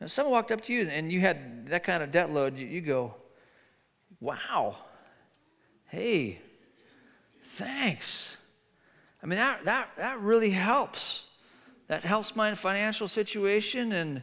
Now, 0.00 0.06
someone 0.06 0.32
walked 0.32 0.52
up 0.52 0.60
to 0.62 0.72
you 0.72 0.86
and 0.88 1.10
you 1.10 1.20
had 1.20 1.66
that 1.68 1.82
kind 1.82 2.02
of 2.02 2.10
debt 2.10 2.30
load, 2.30 2.58
you, 2.58 2.66
you 2.66 2.80
go, 2.82 3.14
wow, 4.20 4.76
hey, 5.86 6.40
thanks. 7.42 8.36
I 9.22 9.26
mean, 9.26 9.38
that, 9.38 9.64
that, 9.64 9.96
that 9.96 10.20
really 10.20 10.50
helps. 10.50 11.30
That 11.88 12.04
helps 12.04 12.36
my 12.36 12.54
financial 12.54 13.08
situation, 13.08 13.92
and 13.92 14.20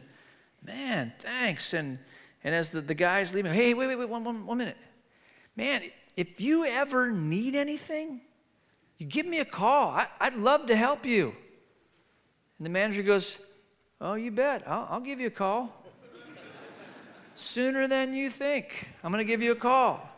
man, 0.64 1.12
thanks. 1.18 1.72
And, 1.74 1.98
and 2.42 2.54
as 2.54 2.70
the, 2.70 2.80
the 2.80 2.94
guy's 2.94 3.32
leaving, 3.34 3.52
hey, 3.52 3.74
wait, 3.74 3.86
wait, 3.86 3.96
wait, 3.96 4.08
one, 4.08 4.24
one, 4.24 4.46
one 4.46 4.58
minute. 4.58 4.76
Man, 5.56 5.82
if 6.16 6.40
you 6.40 6.64
ever 6.64 7.10
need 7.10 7.54
anything, 7.54 8.20
you 8.98 9.06
give 9.06 9.26
me 9.26 9.40
a 9.40 9.44
call. 9.44 9.90
I, 9.90 10.06
would 10.22 10.34
love 10.34 10.66
to 10.66 10.76
help 10.76 11.06
you. 11.06 11.34
And 12.58 12.66
the 12.66 12.70
manager 12.70 13.02
goes, 13.02 13.38
Oh, 14.00 14.14
you 14.14 14.30
bet. 14.30 14.64
I'll, 14.66 14.86
I'll 14.90 15.00
give 15.00 15.20
you 15.20 15.28
a 15.28 15.30
call. 15.30 15.72
Sooner 17.36 17.88
than 17.88 18.14
you 18.14 18.30
think. 18.30 18.88
I'm 19.02 19.10
going 19.10 19.24
to 19.24 19.30
give 19.30 19.42
you 19.42 19.52
a 19.52 19.56
call. 19.56 20.08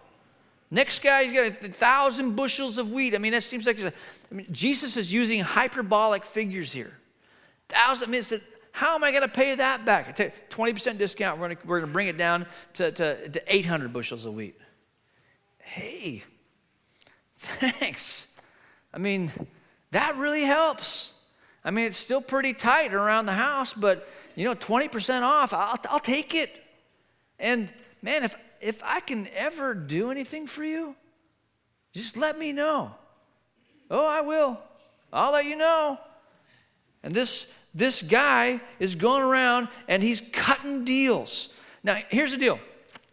Next 0.71 1.03
guy, 1.03 1.25
he's 1.25 1.33
got 1.33 1.47
a 1.47 1.69
thousand 1.69 2.35
bushels 2.35 2.79
of 2.79 2.91
wheat. 2.91 3.15
I 3.15 3.19
mean, 3.19 3.33
that 3.33 3.45
seems 3.45 3.67
like 3.67 3.79
I 3.81 3.93
mean, 4.31 4.47
Jesus 4.51 4.97
is 4.97 5.13
using 5.13 5.41
hyperbolic 5.41 6.25
figures 6.25 6.73
here. 6.73 6.93
Thousand, 7.69 8.09
I 8.09 8.11
mean, 8.11 8.23
said, 8.23 8.43
how 8.77 8.95
am 8.95 9.03
I 9.03 9.11
going 9.11 9.23
to 9.23 9.29
pay 9.29 9.55
that 9.55 9.87
back? 9.87 10.07
I 10.07 10.13
tell 10.13 10.27
you, 10.27 10.33
20% 10.51 10.99
discount, 10.99 11.41
we're 11.41 11.47
going 11.47 11.57
to, 11.57 11.67
we're 11.67 11.81
to 11.81 11.87
bring 11.87 12.09
it 12.09 12.19
down 12.19 12.45
to, 12.75 12.93
to, 12.93 13.29
to 13.31 13.43
800 13.55 13.91
bushels 13.91 14.27
of 14.27 14.35
wheat. 14.35 14.55
Hey, 15.57 16.25
thanks. 17.39 18.37
I 18.93 18.99
mean, 18.99 19.33
that 19.93 20.19
really 20.19 20.43
helps. 20.43 21.15
I 21.65 21.71
mean, 21.71 21.87
it's 21.87 21.97
still 21.97 22.21
pretty 22.21 22.53
tight 22.53 22.93
around 22.93 23.25
the 23.25 23.33
house, 23.33 23.73
but 23.73 24.07
you 24.35 24.45
know, 24.45 24.55
20% 24.55 25.23
off, 25.23 25.55
I'll, 25.55 25.79
I'll 25.89 25.99
take 25.99 26.35
it. 26.35 26.55
And 27.39 27.73
man, 28.03 28.25
if, 28.25 28.37
if 28.61 28.83
I 28.85 29.01
can 29.01 29.27
ever 29.35 29.73
do 29.73 30.11
anything 30.11 30.47
for 30.47 30.63
you, 30.63 30.95
just 31.95 32.19
let 32.19 32.39
me 32.39 32.53
know. 32.53 32.95
Oh, 33.91 34.07
I 34.07 34.21
will. 34.21 34.61
I'll 35.15 35.33
let 35.33 35.47
you 35.47 35.57
know. 35.57 35.99
And 37.03 37.15
this, 37.15 37.51
this 37.77 38.01
guy 38.01 38.61
is 38.81 38.95
going 38.95 39.23
around 39.23 39.69
and 39.87 40.03
he's 40.03 40.23
cutting 40.33 40.85
deals. 40.85 41.51
Now, 41.85 41.99
here's 42.09 42.33
the 42.33 42.39
deal. 42.39 42.59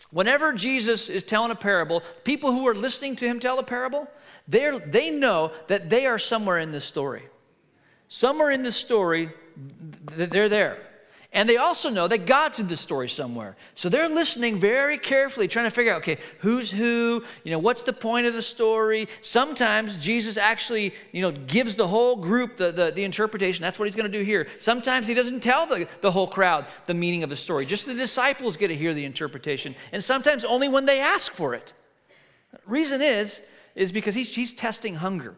Whenever 0.09 0.53
Jesus 0.53 1.09
is 1.09 1.23
telling 1.23 1.51
a 1.51 1.55
parable, 1.55 2.01
people 2.23 2.53
who 2.53 2.65
are 2.67 2.73
listening 2.73 3.17
to 3.17 3.25
him 3.25 3.39
tell 3.39 3.59
a 3.59 3.63
parable, 3.63 4.09
they 4.47 4.79
they 4.85 5.11
know 5.11 5.51
that 5.67 5.89
they 5.89 6.05
are 6.05 6.17
somewhere 6.17 6.59
in 6.59 6.71
this 6.71 6.85
story. 6.85 7.23
Somewhere 8.07 8.51
in 8.51 8.63
the 8.63 8.71
story, 8.71 9.31
they're 10.05 10.49
there. 10.49 10.77
And 11.33 11.49
they 11.49 11.57
also 11.57 11.89
know 11.89 12.07
that 12.07 12.27
God's 12.27 12.59
in 12.59 12.67
the 12.67 12.77
story 12.77 13.09
somewhere. 13.09 13.57
So 13.73 13.89
they're 13.89 14.07
listening 14.07 14.59
very 14.59 14.99
carefully, 14.99 15.47
trying 15.47 15.65
to 15.65 15.71
figure 15.71 15.91
out, 15.91 16.01
okay, 16.01 16.19
who's 16.39 16.69
who, 16.69 17.23
you 17.43 17.51
know, 17.51 17.57
what's 17.57 17.81
the 17.81 17.91
point 17.91 18.27
of 18.27 18.33
the 18.33 18.41
story. 18.43 19.07
Sometimes 19.21 19.97
Jesus 19.97 20.37
actually, 20.37 20.93
you 21.11 21.23
know, 21.23 21.31
gives 21.31 21.73
the 21.73 21.87
whole 21.87 22.15
group 22.15 22.57
the, 22.57 22.71
the, 22.71 22.91
the 22.91 23.03
interpretation. 23.03 23.63
That's 23.63 23.79
what 23.79 23.85
he's 23.85 23.95
going 23.95 24.11
to 24.11 24.15
do 24.15 24.23
here. 24.23 24.47
Sometimes 24.59 25.07
he 25.07 25.15
doesn't 25.15 25.41
tell 25.41 25.65
the, 25.65 25.87
the 26.01 26.11
whole 26.11 26.27
crowd 26.27 26.67
the 26.85 26.93
meaning 26.93 27.23
of 27.23 27.31
the 27.31 27.35
story. 27.35 27.65
Just 27.65 27.87
the 27.87 27.95
disciples 27.95 28.55
get 28.55 28.67
to 28.67 28.75
hear 28.75 28.93
the 28.93 29.05
interpretation. 29.05 29.73
And 29.91 30.03
sometimes 30.03 30.45
only 30.45 30.69
when 30.69 30.85
they 30.85 30.99
ask 30.99 31.31
for 31.31 31.55
it. 31.55 31.73
Reason 32.67 33.01
is, 33.01 33.41
is 33.73 33.91
because 33.91 34.13
he's, 34.13 34.33
he's 34.35 34.53
testing 34.53 34.95
hunger. 34.95 35.35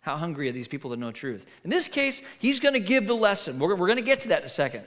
How 0.00 0.16
hungry 0.16 0.48
are 0.48 0.52
these 0.52 0.68
people 0.68 0.90
to 0.90 0.96
know 0.96 1.12
truth? 1.12 1.46
In 1.62 1.70
this 1.70 1.86
case, 1.86 2.22
he's 2.38 2.60
going 2.60 2.74
to 2.74 2.80
give 2.80 3.06
the 3.06 3.14
lesson. 3.14 3.58
We're, 3.58 3.74
we're 3.74 3.86
going 3.86 3.98
to 3.98 4.04
get 4.04 4.20
to 4.22 4.28
that 4.28 4.40
in 4.40 4.46
a 4.46 4.48
second. 4.48 4.84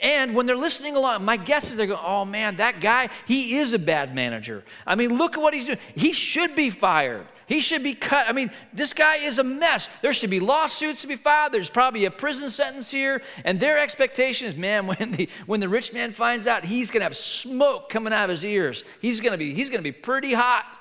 And 0.00 0.34
when 0.34 0.46
they're 0.46 0.56
listening 0.56 0.96
along, 0.96 1.24
my 1.24 1.36
guess 1.36 1.70
is 1.70 1.76
they're 1.76 1.86
going, 1.86 2.00
oh 2.02 2.24
man, 2.24 2.56
that 2.56 2.80
guy, 2.80 3.08
he 3.26 3.56
is 3.56 3.72
a 3.72 3.78
bad 3.78 4.14
manager. 4.14 4.64
I 4.86 4.96
mean, 4.96 5.16
look 5.16 5.38
at 5.38 5.42
what 5.42 5.54
he's 5.54 5.66
doing. 5.66 5.78
He 5.94 6.12
should 6.12 6.54
be 6.54 6.68
fired. 6.68 7.26
He 7.46 7.60
should 7.60 7.82
be 7.82 7.94
cut. 7.94 8.28
I 8.28 8.32
mean, 8.32 8.50
this 8.72 8.92
guy 8.92 9.16
is 9.16 9.38
a 9.38 9.44
mess. 9.44 9.88
There 10.02 10.12
should 10.12 10.30
be 10.30 10.40
lawsuits 10.40 11.02
to 11.02 11.06
be 11.06 11.16
filed. 11.16 11.52
There's 11.52 11.70
probably 11.70 12.06
a 12.06 12.10
prison 12.10 12.50
sentence 12.50 12.90
here. 12.90 13.22
And 13.44 13.60
their 13.60 13.78
expectation 13.78 14.48
is, 14.48 14.56
man, 14.56 14.86
when 14.88 15.12
the, 15.12 15.28
when 15.46 15.60
the 15.60 15.68
rich 15.68 15.92
man 15.92 16.10
finds 16.10 16.46
out, 16.46 16.64
he's 16.64 16.90
going 16.90 17.00
to 17.00 17.04
have 17.04 17.16
smoke 17.16 17.88
coming 17.88 18.12
out 18.12 18.24
of 18.24 18.30
his 18.30 18.44
ears. 18.44 18.84
He's 19.00 19.20
going 19.20 19.32
to 19.32 19.38
be, 19.38 19.54
he's 19.54 19.70
going 19.70 19.80
to 19.80 19.84
be 19.84 19.92
pretty 19.92 20.34
hot. 20.34 20.78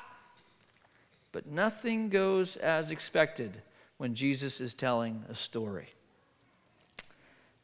But 1.33 1.47
nothing 1.47 2.07
goes 2.07 2.55
as 2.55 2.91
expected 2.91 3.61
when 3.97 4.15
Jesus 4.15 4.61
is 4.61 4.73
telling 4.73 5.25
a 5.27 5.33
story. 5.33 5.89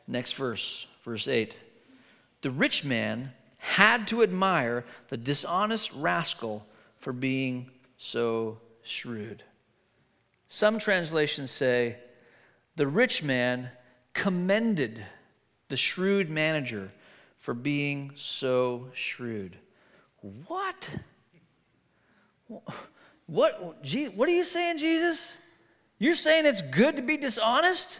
Next 0.07 0.33
verse, 0.33 0.87
verse 1.03 1.27
8. 1.27 1.55
The 2.41 2.51
rich 2.51 2.83
man 2.83 3.31
had 3.59 4.07
to 4.07 4.23
admire 4.23 4.85
the 5.09 5.17
dishonest 5.17 5.93
rascal 5.93 6.65
for 6.97 7.13
being 7.13 7.69
so 7.95 8.57
shrewd. 8.81 9.43
Some 10.47 10.79
translations 10.79 11.51
say 11.51 11.97
the 12.75 12.87
rich 12.87 13.21
man 13.23 13.69
commended 14.13 15.05
the 15.67 15.77
shrewd 15.77 16.29
manager 16.29 16.91
for 17.37 17.53
being 17.53 18.13
so 18.15 18.87
shrewd. 18.93 19.57
What? 20.47 20.89
What, 23.29 23.85
what 24.15 24.27
are 24.27 24.31
you 24.31 24.43
saying, 24.43 24.79
Jesus? 24.79 25.37
You're 25.99 26.15
saying 26.15 26.45
it's 26.45 26.63
good 26.63 26.95
to 26.95 27.03
be 27.03 27.15
dishonest? 27.15 27.99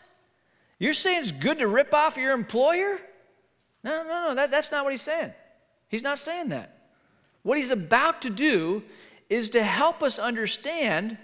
You're 0.80 0.94
saying 0.94 1.22
it's 1.22 1.32
good 1.32 1.60
to 1.60 1.68
rip 1.68 1.94
off 1.94 2.18
your 2.18 2.34
employer? 2.34 3.00
No, 3.84 4.04
no, 4.04 4.30
no, 4.30 4.36
that, 4.36 4.50
that's 4.50 4.72
not 4.72 4.84
what 4.84 4.92
he's 4.92 5.04
saying. 5.04 5.32
He's 5.88 6.02
not 6.02 6.18
saying 6.18 6.50
that. 6.50 6.80
What 7.44 7.58
he's 7.60 7.70
about 7.70 8.24
to 8.24 8.30
do 8.32 8.82
is 9.30 9.52
to 9.52 9.62
help 9.62 10.02
us 10.02 10.18
understand 10.18 11.18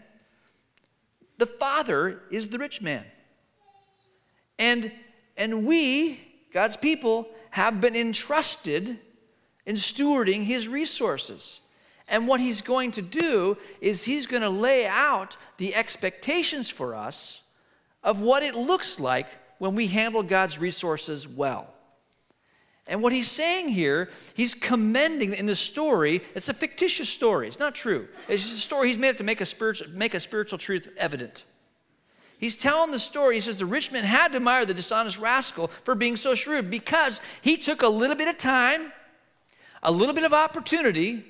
The 1.37 1.47
Father 1.47 2.21
is 2.29 2.49
the 2.49 2.59
rich 2.59 2.81
man. 2.81 3.03
And, 4.59 4.91
and 5.35 5.65
we, 5.65 6.19
God's 6.53 6.77
people, 6.77 7.27
have 7.49 7.81
been 7.81 7.95
entrusted 7.95 8.99
in 9.65 9.75
stewarding 9.75 10.43
his 10.43 10.67
resources. 10.67 11.59
And 12.07 12.27
what 12.27 12.39
he's 12.39 12.61
going 12.61 12.91
to 12.91 13.01
do 13.01 13.57
is 13.81 14.05
he's 14.05 14.27
going 14.27 14.43
to 14.43 14.49
lay 14.49 14.85
out 14.85 15.37
the 15.57 15.73
expectations 15.73 16.69
for 16.69 16.93
us 16.93 17.41
of 18.03 18.21
what 18.21 18.43
it 18.43 18.55
looks 18.55 18.99
like 18.99 19.27
when 19.57 19.73
we 19.73 19.87
handle 19.87 20.21
God's 20.21 20.59
resources 20.59 21.27
well. 21.27 21.73
And 22.87 23.01
what 23.01 23.13
he's 23.13 23.31
saying 23.31 23.69
here, 23.69 24.09
he's 24.35 24.53
commending 24.53 25.33
in 25.33 25.47
the 25.47 25.55
story, 25.55 26.21
it's 26.35 26.49
a 26.49 26.53
fictitious 26.53 27.09
story. 27.09 27.47
It's 27.47 27.57
not 27.57 27.73
true. 27.73 28.07
It's 28.27 28.43
just 28.43 28.57
a 28.57 28.61
story 28.61 28.89
he's 28.89 28.97
made 28.99 29.09
up 29.09 29.17
to 29.17 29.23
make 29.23 29.41
a 29.41 29.45
spiritual, 29.45 29.89
make 29.89 30.13
a 30.13 30.19
spiritual 30.19 30.59
truth 30.59 30.87
evident. 30.97 31.45
He's 32.37 32.55
telling 32.55 32.91
the 32.91 32.99
story. 32.99 33.35
He 33.35 33.41
says 33.41 33.57
the 33.57 33.65
rich 33.65 33.91
man 33.91 34.03
had 34.03 34.33
to 34.33 34.35
admire 34.35 34.65
the 34.65 34.73
dishonest 34.75 35.17
rascal 35.17 35.67
for 35.83 35.95
being 35.95 36.15
so 36.15 36.35
shrewd 36.35 36.69
because 36.69 37.21
he 37.41 37.57
took 37.57 37.81
a 37.81 37.87
little 37.87 38.15
bit 38.15 38.27
of 38.27 38.37
time, 38.37 38.91
a 39.81 39.91
little 39.91 40.13
bit 40.13 40.25
of 40.25 40.33
opportunity, 40.33 41.25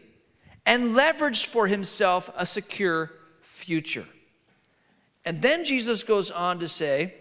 and 0.65 0.95
leveraged 0.95 1.45
for 1.47 1.67
himself 1.67 2.29
a 2.35 2.45
secure 2.45 3.11
future. 3.41 4.05
And 5.25 5.41
then 5.41 5.65
Jesus 5.65 6.03
goes 6.03 6.31
on 6.31 6.59
to 6.59 6.67
say, 6.67 7.13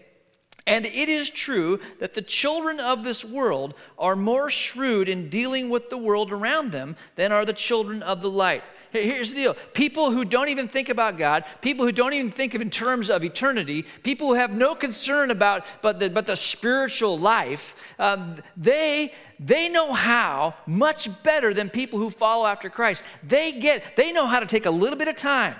and 0.67 0.85
it 0.85 1.09
is 1.09 1.29
true 1.29 1.79
that 1.99 2.13
the 2.13 2.21
children 2.21 2.79
of 2.79 3.03
this 3.03 3.23
world 3.23 3.75
are 3.99 4.15
more 4.15 4.49
shrewd 4.49 5.07
in 5.07 5.29
dealing 5.29 5.69
with 5.69 5.89
the 5.89 5.97
world 5.97 6.31
around 6.31 6.71
them 6.71 6.95
than 7.15 7.31
are 7.31 7.45
the 7.45 7.53
children 7.53 8.01
of 8.01 8.21
the 8.21 8.29
light. 8.29 8.63
Here's 9.03 9.31
the 9.31 9.35
deal 9.35 9.53
people 9.73 10.11
who 10.11 10.25
don't 10.25 10.49
even 10.49 10.67
think 10.67 10.89
about 10.89 11.17
God, 11.17 11.45
people 11.61 11.85
who 11.85 11.91
don't 11.91 12.13
even 12.13 12.31
think 12.31 12.53
of 12.53 12.61
in 12.61 12.69
terms 12.69 13.09
of 13.09 13.23
eternity, 13.23 13.85
people 14.03 14.27
who 14.27 14.33
have 14.35 14.55
no 14.55 14.75
concern 14.75 15.31
about 15.31 15.65
but 15.81 15.99
the, 15.99 16.09
but 16.09 16.25
the 16.25 16.35
spiritual 16.35 17.17
life, 17.17 17.93
um, 17.99 18.35
they, 18.55 19.13
they 19.39 19.69
know 19.69 19.93
how 19.93 20.55
much 20.65 21.09
better 21.23 21.53
than 21.53 21.69
people 21.69 21.99
who 21.99 22.09
follow 22.09 22.45
after 22.45 22.69
Christ. 22.69 23.03
They 23.23 23.51
get, 23.51 23.95
they 23.95 24.11
know 24.11 24.27
how 24.27 24.39
to 24.39 24.45
take 24.45 24.65
a 24.65 24.71
little 24.71 24.97
bit 24.97 25.07
of 25.07 25.15
time 25.15 25.55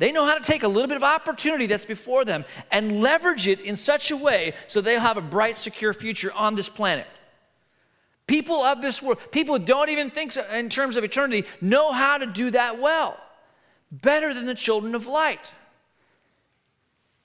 they 0.00 0.12
know 0.12 0.24
how 0.24 0.34
to 0.34 0.42
take 0.42 0.62
a 0.62 0.68
little 0.68 0.88
bit 0.88 0.96
of 0.96 1.04
opportunity 1.04 1.66
that's 1.66 1.84
before 1.84 2.24
them 2.24 2.46
and 2.72 3.02
leverage 3.02 3.46
it 3.46 3.60
in 3.60 3.76
such 3.76 4.10
a 4.10 4.16
way 4.16 4.54
so 4.66 4.80
they'll 4.80 4.98
have 4.98 5.18
a 5.18 5.20
bright, 5.20 5.58
secure 5.58 5.92
future 5.92 6.32
on 6.32 6.54
this 6.54 6.70
planet. 6.70 7.06
People 8.30 8.62
of 8.62 8.80
this 8.80 9.02
world, 9.02 9.18
people 9.32 9.58
who 9.58 9.64
don't 9.64 9.88
even 9.88 10.08
think 10.08 10.36
in 10.54 10.68
terms 10.68 10.96
of 10.96 11.02
eternity, 11.02 11.48
know 11.60 11.90
how 11.90 12.16
to 12.16 12.26
do 12.26 12.52
that 12.52 12.78
well, 12.78 13.18
better 13.90 14.32
than 14.32 14.46
the 14.46 14.54
children 14.54 14.94
of 14.94 15.08
light. 15.08 15.50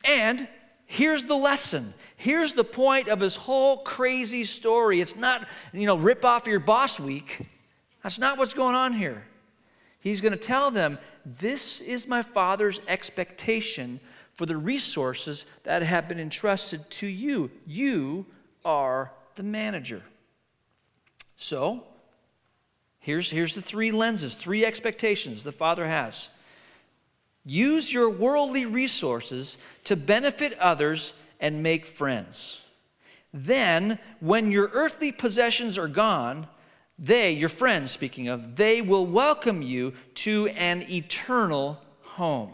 And 0.04 0.48
here's 0.88 1.26
the 1.26 1.36
lesson. 1.36 1.94
Here's 2.18 2.56
the 2.56 2.64
point 2.64 3.08
of 3.08 3.20
this 3.20 3.36
whole 3.36 3.78
crazy 3.78 4.46
story. 4.46 5.00
It's 5.00 5.16
not, 5.16 5.48
you 5.74 5.86
know, 5.86 5.96
rip 5.96 6.26
off 6.26 6.48
your 6.48 6.60
boss 6.60 7.00
week. 7.00 7.42
That's 8.02 8.18
not 8.18 8.40
what's 8.40 8.56
going 8.56 8.74
on 8.74 8.92
here. 8.92 9.28
He's 10.00 10.22
going 10.22 10.34
to 10.34 10.40
tell 10.40 10.72
them, 10.72 10.98
This 11.24 11.82
is 11.82 12.08
my 12.08 12.24
Father's 12.24 12.82
expectation 12.88 14.00
for 14.34 14.48
the 14.48 14.58
resources 14.58 15.46
that 15.66 15.84
have 15.84 16.08
been 16.08 16.20
entrusted 16.20 16.90
to 16.90 17.06
you. 17.06 17.52
You 17.68 18.26
are 18.66 19.12
the 19.36 19.44
manager. 19.44 20.02
So, 21.38 21.84
here's, 23.00 23.30
here's 23.30 23.56
the 23.56 23.62
three 23.62 23.92
lenses, 23.92 24.36
three 24.36 24.66
expectations 24.66 25.44
the 25.44 25.52
Father 25.52 25.86
has. 25.86 26.30
Use 27.46 27.94
your 27.94 28.10
worldly 28.10 28.66
resources 28.66 29.58
to 29.84 29.96
benefit 29.96 30.58
others 30.60 31.14
and 31.40 31.62
make 31.62 31.86
friends. 31.86 32.62
Then, 33.34 34.00
when 34.20 34.52
your 34.52 34.70
earthly 34.74 35.12
possessions 35.12 35.78
are 35.78 35.90
gone, 35.90 36.48
they, 36.98 37.32
your 37.32 37.50
friends, 37.50 37.92
speaking 37.92 38.30
of, 38.30 38.56
they 38.56 38.82
will 38.82 39.06
welcome 39.06 39.62
you 39.62 39.94
to 40.16 40.48
an 40.48 40.84
eternal 40.90 41.82
home. 42.02 42.54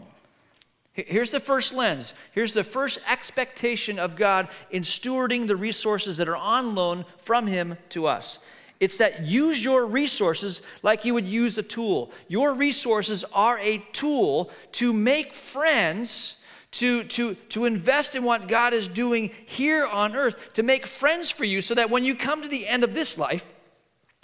Here's 0.92 1.30
the 1.30 1.40
first 1.40 1.72
lens. 1.72 2.12
Here's 2.32 2.52
the 2.52 2.64
first 2.64 2.98
expectation 3.08 3.98
of 3.98 4.16
God 4.16 4.48
in 4.70 4.82
stewarding 4.82 5.46
the 5.46 5.56
resources 5.56 6.18
that 6.18 6.28
are 6.28 6.36
on 6.36 6.74
loan 6.74 7.06
from 7.18 7.46
Him 7.46 7.78
to 7.90 8.06
us. 8.06 8.40
It's 8.82 8.96
that 8.96 9.28
use 9.28 9.64
your 9.64 9.86
resources 9.86 10.60
like 10.82 11.04
you 11.04 11.14
would 11.14 11.28
use 11.28 11.56
a 11.56 11.62
tool. 11.62 12.10
Your 12.26 12.52
resources 12.52 13.24
are 13.32 13.56
a 13.60 13.78
tool 13.92 14.50
to 14.72 14.92
make 14.92 15.34
friends, 15.34 16.42
to, 16.72 17.04
to, 17.04 17.34
to 17.50 17.64
invest 17.64 18.16
in 18.16 18.24
what 18.24 18.48
God 18.48 18.74
is 18.74 18.88
doing 18.88 19.30
here 19.46 19.86
on 19.86 20.16
earth, 20.16 20.54
to 20.54 20.64
make 20.64 20.84
friends 20.84 21.30
for 21.30 21.44
you 21.44 21.60
so 21.60 21.76
that 21.76 21.90
when 21.90 22.02
you 22.02 22.16
come 22.16 22.42
to 22.42 22.48
the 22.48 22.66
end 22.66 22.82
of 22.82 22.92
this 22.92 23.16
life, 23.16 23.54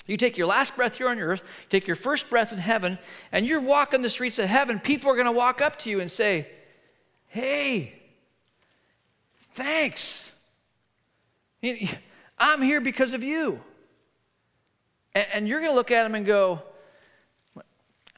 you 0.08 0.16
take 0.16 0.36
your 0.36 0.48
last 0.48 0.74
breath 0.74 0.98
here 0.98 1.08
on 1.08 1.20
earth, 1.20 1.44
take 1.68 1.86
your 1.86 1.94
first 1.94 2.28
breath 2.28 2.52
in 2.52 2.58
heaven, 2.58 2.98
and 3.30 3.46
you're 3.46 3.60
walking 3.60 4.02
the 4.02 4.10
streets 4.10 4.40
of 4.40 4.46
heaven. 4.46 4.80
People 4.80 5.08
are 5.08 5.14
going 5.14 5.26
to 5.26 5.30
walk 5.30 5.60
up 5.60 5.76
to 5.76 5.90
you 5.90 6.00
and 6.00 6.10
say, 6.10 6.48
Hey, 7.28 7.94
thanks. 9.54 10.32
I'm 12.38 12.60
here 12.60 12.80
because 12.80 13.14
of 13.14 13.22
you. 13.22 13.62
And 15.32 15.48
you're 15.48 15.60
going 15.60 15.72
to 15.72 15.76
look 15.76 15.90
at 15.90 16.02
them 16.02 16.14
and 16.14 16.26
go, 16.26 16.62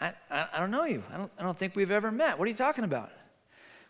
I, 0.01 0.13
I, 0.31 0.47
I 0.55 0.61
don't 0.61 0.71
know 0.71 0.85
you. 0.85 1.03
I 1.13 1.19
don't, 1.19 1.33
I 1.39 1.43
don't 1.43 1.59
think 1.59 1.77
we've 1.77 1.91
ever 1.91 2.11
met. 2.11 2.39
What 2.39 2.47
are 2.47 2.51
you 2.51 2.57
talking 2.57 2.85
about? 2.85 3.11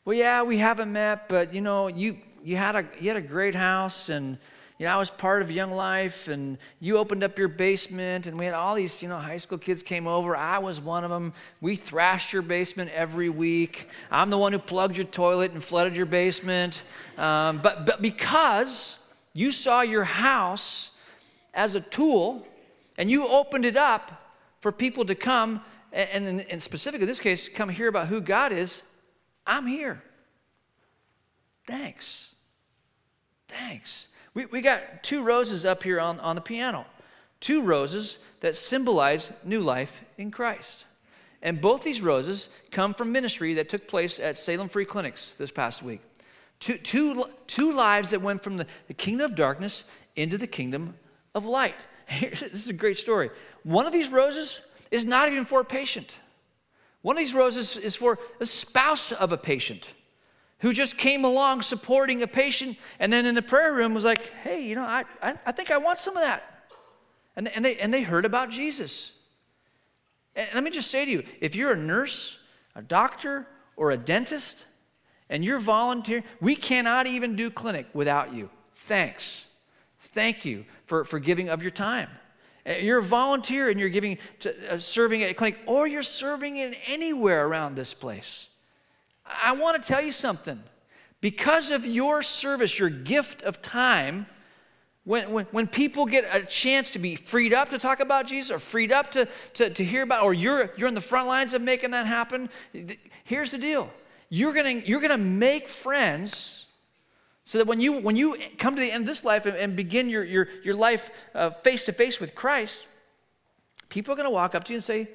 Well, 0.05 0.17
yeah, 0.17 0.43
we 0.43 0.59
haven't 0.59 0.93
met, 0.93 1.29
but 1.29 1.55
you 1.55 1.61
know, 1.61 1.89
you, 1.89 2.19
you, 2.43 2.57
had, 2.57 2.77
a, 2.77 2.87
you 3.01 3.09
had 3.09 3.17
a 3.17 3.23
great 3.23 3.55
house 3.55 4.09
and 4.09 4.39
you 4.81 4.87
know, 4.87 4.95
I 4.95 4.97
was 4.97 5.11
part 5.11 5.43
of 5.43 5.51
Young 5.51 5.73
Life, 5.73 6.27
and 6.29 6.57
you 6.81 6.97
opened 6.97 7.23
up 7.23 7.39
your 7.39 7.49
basement, 7.49 8.27
and 8.27 8.39
we 8.39 8.47
had 8.47 8.55
all 8.55 8.75
these, 8.75 9.03
you 9.03 9.11
know, 9.11 9.19
high 9.19 9.37
school 9.37 9.59
kids 9.59 9.83
came 9.83 10.07
over. 10.07 10.35
I 10.35 10.57
was 10.57 10.81
one 10.81 11.05
of 11.05 11.11
them. 11.11 11.35
We 11.61 11.77
thrashed 11.77 12.33
your 12.33 12.41
basement 12.41 12.91
every 12.93 13.29
week. 13.29 13.91
I'm 14.11 14.31
the 14.31 14.39
one 14.39 14.55
who 14.55 14.59
plugged 14.59 14.97
your 14.97 15.05
toilet 15.05 15.53
and 15.53 15.63
flooded 15.63 15.97
your 15.97 16.07
basement. 16.07 16.83
Um, 17.19 17.59
but, 17.59 17.85
but 17.85 18.01
because 18.01 18.99
you 19.35 19.53
saw 19.53 19.83
your 19.83 20.05
house 20.05 20.93
as 21.53 21.75
a 21.75 21.83
tool, 21.83 22.47
and 22.97 23.11
you 23.11 23.27
opened 23.27 23.65
it 23.65 23.77
up 23.77 24.35
for 24.61 24.73
people 24.73 25.05
to 25.07 25.15
come, 25.15 25.63
and, 25.93 26.45
and, 26.49 26.63
specifically 26.63 27.05
in 27.05 27.09
this 27.09 27.21
case, 27.21 27.49
come 27.49 27.69
hear 27.69 27.89
about 27.89 28.09
who 28.09 28.21
God 28.21 28.53
is, 28.53 28.83
I'm 29.47 29.67
here. 29.67 30.03
Thanks. 31.67 32.35
Thanks. 33.49 34.09
We, 34.35 34.47
we 34.47 34.61
got 34.61 35.03
two 35.03 35.23
roses 35.23 35.65
up 35.65 35.83
here 35.83 35.99
on, 35.99 36.21
on 36.21 36.37
the 36.37 36.43
piano, 36.43 36.87
two 37.41 37.63
roses 37.63 38.19
that 38.41 38.57
symbolize 38.57 39.33
new 39.45 39.61
life 39.61 40.03
in 40.19 40.31
Christ. 40.31 40.85
And 41.43 41.61
both 41.61 41.83
these 41.83 42.03
roses 42.03 42.49
come 42.71 42.95
from 42.95 43.13
ministry 43.13 43.55
that 43.55 43.69
took 43.69 43.89
place 43.89 44.21
at 44.21 44.37
Salem 44.37 44.69
Free 44.69 44.85
Clinics 44.85 45.35
this 45.35 45.51
past 45.51 45.83
week. 45.83 46.01
Two, 46.59 46.77
two, 46.77 47.25
two 47.47 47.73
lives 47.73 48.11
that 48.11 48.21
went 48.21 48.43
from 48.43 48.59
the, 48.59 48.67
the 48.87 48.95
kingdom 48.95 49.31
of 49.31 49.35
darkness 49.35 49.85
into 50.15 50.37
the 50.37 50.47
kingdom 50.47 50.95
of 51.35 51.47
light. 51.47 51.87
this 52.21 52.43
is 52.43 52.69
a 52.69 52.75
great 52.75 52.99
story. 52.99 53.31
One 53.63 53.87
of 53.87 53.93
these 53.93 54.11
roses 54.11 54.61
is 54.91 55.05
not 55.05 55.29
even 55.29 55.45
for 55.45 55.61
a 55.61 55.65
patient. 55.65 56.17
One 57.03 57.17
of 57.17 57.21
these 57.21 57.35
roses 57.35 57.77
is 57.77 57.97
for 57.97 58.19
the 58.39 58.47
spouse 58.47 59.13
of 59.13 59.33
a 59.33 59.39
patient 59.39 59.95
who 60.59 60.73
just 60.73 60.99
came 60.99 61.25
along 61.25 61.63
supporting 61.63 62.23
a 62.23 62.27
patient 62.27 62.77
and 62.99 63.13
then 63.13 63.25
in 63.25 63.35
the 63.35 63.43
prayer 63.43 63.75
room 63.75 63.95
was 63.95 64.05
like, 64.05 64.33
hey, 64.43 64.63
you 64.63 64.75
know, 64.75 64.85
I, 64.85 65.05
I, 65.23 65.35
I 65.47 65.53
think 65.53 65.71
I 65.71 65.79
want 65.79 65.99
some 65.99 66.17
of 66.17 66.23
that. 66.23 66.67
And, 67.37 67.49
and, 67.49 67.65
they, 67.65 67.77
and 67.77 67.95
they 67.95 68.03
heard 68.03 68.27
about 68.27 68.51
Jesus. 68.51 69.13
And 70.37 70.49
let 70.55 70.63
me 70.63 70.71
just 70.71 70.91
say 70.91 71.05
to 71.05 71.11
you 71.11 71.23
if 71.41 71.55
you're 71.57 71.73
a 71.73 71.77
nurse, 71.77 72.43
a 72.75 72.83
doctor, 72.83 73.47
or 73.77 73.91
a 73.91 73.97
dentist, 73.97 74.67
and 75.31 75.45
you're 75.45 75.61
volunteering, 75.61 76.25
we 76.41 76.57
cannot 76.57 77.07
even 77.07 77.37
do 77.37 77.51
clinic 77.51 77.87
without 77.95 78.35
you. 78.35 78.51
Thanks. 78.75 79.47
Thank 80.13 80.45
you 80.45 80.65
for, 80.87 81.05
for 81.05 81.19
giving 81.19 81.49
of 81.49 81.63
your 81.63 81.71
time. 81.71 82.09
Uh, 82.67 82.73
you're 82.73 82.99
a 82.99 83.03
volunteer 83.03 83.71
and 83.71 83.79
you're 83.79 83.89
giving 83.89 84.19
to, 84.41 84.75
uh, 84.75 84.79
serving 84.79 85.23
at 85.23 85.31
a 85.31 85.35
clinic, 85.35 85.59
or 85.67 85.87
you're 85.87 86.03
serving 86.03 86.57
in 86.57 86.75
anywhere 86.87 87.47
around 87.47 87.75
this 87.75 87.95
place. 87.95 88.49
I 89.25 89.53
want 89.53 89.81
to 89.81 89.89
tell 89.89 90.03
you 90.03 90.13
something. 90.13 90.61
Because 91.21 91.71
of 91.71 91.87
your 91.87 92.23
service, 92.23 92.79
your 92.79 92.89
gift 92.89 93.43
of 93.43 93.63
time, 93.63 94.27
when, 95.05 95.33
when, 95.33 95.47
when 95.47 95.67
people 95.67 96.07
get 96.07 96.25
a 96.35 96.45
chance 96.45 96.91
to 96.93 96.99
be 96.99 97.17
freed 97.17 97.55
up 97.55 97.71
to 97.71 97.79
talk 97.79 98.01
about 98.01 98.27
Jesus 98.27 98.51
or 98.51 98.59
freed 98.59 98.93
up 98.93 99.11
to, 99.13 99.29
to, 99.55 99.71
to 99.71 99.85
hear 99.85 100.03
about, 100.03 100.23
or 100.23 100.35
you're, 100.35 100.73
you're 100.77 100.89
in 100.89 100.95
the 100.95 101.01
front 101.01 101.29
lines 101.29 101.55
of 101.55 101.63
making 101.63 101.93
that 101.93 102.07
happen, 102.07 102.51
here's 103.25 103.51
the 103.51 103.59
deal. 103.59 103.91
You're 104.29 104.53
going 104.53 104.83
you're 104.87 105.01
gonna 105.01 105.19
make 105.19 105.67
friends 105.67 106.60
so 107.51 107.59
that 107.59 107.67
when 107.67 107.81
you, 107.81 108.01
when 108.01 108.15
you 108.15 108.37
come 108.59 108.77
to 108.77 108.81
the 108.81 108.93
end 108.93 109.03
of 109.03 109.07
this 109.07 109.25
life 109.25 109.45
and, 109.45 109.57
and 109.57 109.75
begin 109.75 110.09
your, 110.09 110.23
your, 110.23 110.47
your 110.63 110.77
life 110.77 111.11
face 111.65 111.85
to 111.87 111.93
face 111.93 112.21
with 112.21 112.37
Christ, 112.37 112.87
people 113.89 114.15
are 114.15 114.17
going 114.17 114.29
to 114.29 114.31
walk 114.31 114.55
up 114.55 114.63
to 114.67 114.73
you 114.73 114.77
and 114.77 114.85
say, 114.85 115.09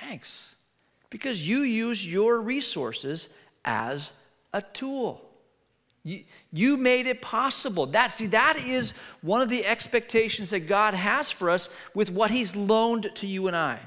Thanks. 0.00 0.56
Because 1.10 1.46
you 1.46 1.58
use 1.58 2.10
your 2.10 2.40
resources 2.40 3.28
as 3.66 4.14
a 4.54 4.62
tool. 4.62 5.28
You, 6.04 6.24
you 6.50 6.78
made 6.78 7.06
it 7.06 7.20
possible. 7.20 7.84
That, 7.84 8.12
see, 8.12 8.28
that 8.28 8.56
is 8.56 8.92
one 9.20 9.42
of 9.42 9.50
the 9.50 9.66
expectations 9.66 10.48
that 10.50 10.60
God 10.60 10.94
has 10.94 11.30
for 11.30 11.50
us 11.50 11.68
with 11.92 12.10
what 12.10 12.30
He's 12.30 12.56
loaned 12.56 13.10
to 13.16 13.26
you 13.26 13.46
and 13.46 13.54
I. 13.54 13.78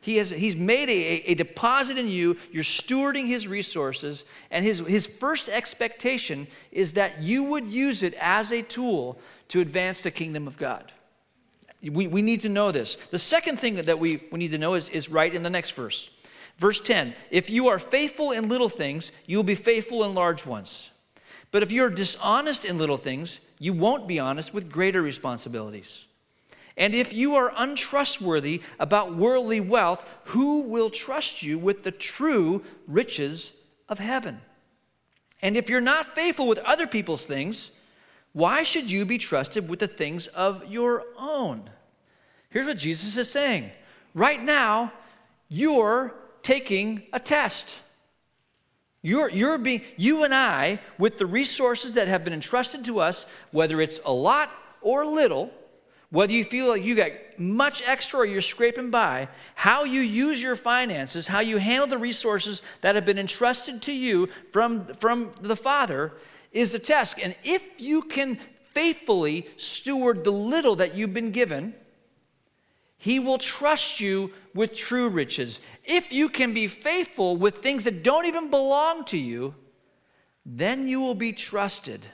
He 0.00 0.16
has, 0.18 0.30
he's 0.30 0.56
made 0.56 0.88
a, 0.88 1.30
a 1.30 1.34
deposit 1.34 1.98
in 1.98 2.08
you, 2.08 2.36
you're 2.52 2.62
stewarding 2.62 3.26
His 3.26 3.48
resources, 3.48 4.24
and 4.50 4.64
his, 4.64 4.78
his 4.80 5.06
first 5.06 5.48
expectation 5.48 6.46
is 6.70 6.92
that 6.92 7.22
you 7.22 7.44
would 7.44 7.66
use 7.66 8.02
it 8.02 8.14
as 8.20 8.52
a 8.52 8.62
tool 8.62 9.18
to 9.48 9.60
advance 9.60 10.02
the 10.02 10.10
kingdom 10.10 10.46
of 10.46 10.56
God. 10.56 10.92
We, 11.82 12.06
we 12.06 12.22
need 12.22 12.42
to 12.42 12.48
know 12.48 12.72
this. 12.72 12.96
The 12.96 13.18
second 13.18 13.58
thing 13.58 13.76
that 13.76 13.98
we, 13.98 14.22
we 14.30 14.38
need 14.38 14.50
to 14.52 14.58
know 14.58 14.74
is, 14.74 14.88
is 14.88 15.08
right 15.08 15.32
in 15.32 15.42
the 15.42 15.50
next 15.50 15.72
verse. 15.72 16.10
Verse 16.58 16.80
10 16.80 17.14
If 17.30 17.50
you 17.50 17.68
are 17.68 17.78
faithful 17.78 18.32
in 18.32 18.48
little 18.48 18.68
things, 18.68 19.12
you 19.26 19.38
will 19.38 19.44
be 19.44 19.54
faithful 19.54 20.04
in 20.04 20.14
large 20.14 20.44
ones. 20.44 20.90
But 21.50 21.62
if 21.62 21.72
you're 21.72 21.88
dishonest 21.88 22.64
in 22.64 22.78
little 22.78 22.98
things, 22.98 23.40
you 23.58 23.72
won't 23.72 24.06
be 24.06 24.18
honest 24.18 24.52
with 24.52 24.70
greater 24.70 25.00
responsibilities. 25.00 26.07
And 26.78 26.94
if 26.94 27.12
you 27.12 27.34
are 27.34 27.52
untrustworthy 27.56 28.62
about 28.78 29.14
worldly 29.14 29.60
wealth, 29.60 30.08
who 30.26 30.62
will 30.62 30.90
trust 30.90 31.42
you 31.42 31.58
with 31.58 31.82
the 31.82 31.90
true 31.90 32.62
riches 32.86 33.60
of 33.88 33.98
heaven? 33.98 34.40
And 35.42 35.56
if 35.56 35.68
you're 35.68 35.80
not 35.80 36.14
faithful 36.14 36.46
with 36.46 36.58
other 36.58 36.86
people's 36.86 37.26
things, 37.26 37.72
why 38.32 38.62
should 38.62 38.90
you 38.90 39.04
be 39.04 39.18
trusted 39.18 39.68
with 39.68 39.80
the 39.80 39.88
things 39.88 40.28
of 40.28 40.66
your 40.66 41.04
own? 41.18 41.68
Here's 42.50 42.66
what 42.66 42.78
Jesus 42.78 43.16
is 43.16 43.28
saying. 43.28 43.70
Right 44.14 44.42
now, 44.42 44.92
you're 45.48 46.14
taking 46.42 47.02
a 47.12 47.18
test. 47.18 47.76
You're, 49.02 49.30
you're 49.30 49.58
being, 49.58 49.82
you 49.96 50.22
and 50.22 50.34
I, 50.34 50.80
with 50.96 51.18
the 51.18 51.26
resources 51.26 51.94
that 51.94 52.06
have 52.06 52.22
been 52.24 52.32
entrusted 52.32 52.84
to 52.84 53.00
us, 53.00 53.26
whether 53.50 53.80
it's 53.80 54.00
a 54.04 54.12
lot 54.12 54.50
or 54.80 55.04
little, 55.04 55.52
whether 56.10 56.32
you 56.32 56.42
feel 56.44 56.68
like 56.68 56.82
you 56.82 56.94
got 56.94 57.10
much 57.36 57.82
extra 57.86 58.20
or 58.20 58.24
you're 58.24 58.40
scraping 58.40 58.90
by, 58.90 59.28
how 59.54 59.84
you 59.84 60.00
use 60.00 60.42
your 60.42 60.56
finances, 60.56 61.26
how 61.28 61.40
you 61.40 61.58
handle 61.58 61.86
the 61.86 61.98
resources 61.98 62.62
that 62.80 62.94
have 62.94 63.04
been 63.04 63.18
entrusted 63.18 63.82
to 63.82 63.92
you 63.92 64.28
from, 64.50 64.86
from 64.86 65.32
the 65.42 65.56
Father 65.56 66.14
is 66.52 66.74
a 66.74 66.78
test. 66.78 67.18
And 67.22 67.36
if 67.44 67.62
you 67.78 68.02
can 68.02 68.38
faithfully 68.70 69.46
steward 69.56 70.24
the 70.24 70.30
little 70.30 70.76
that 70.76 70.94
you've 70.94 71.12
been 71.12 71.30
given, 71.30 71.74
he 72.96 73.18
will 73.18 73.38
trust 73.38 74.00
you 74.00 74.32
with 74.54 74.74
true 74.74 75.08
riches. 75.08 75.60
If 75.84 76.12
you 76.12 76.28
can 76.28 76.54
be 76.54 76.66
faithful 76.66 77.36
with 77.36 77.58
things 77.58 77.84
that 77.84 78.02
don't 78.02 78.26
even 78.26 78.50
belong 78.50 79.04
to 79.06 79.18
you, 79.18 79.54
then 80.46 80.88
you 80.88 81.00
will 81.00 81.14
be 81.14 81.32
trusted 81.32 82.06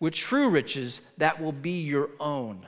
with 0.00 0.14
true 0.14 0.48
riches 0.48 1.02
that 1.18 1.40
will 1.40 1.52
be 1.52 1.82
your 1.82 2.10
own. 2.18 2.66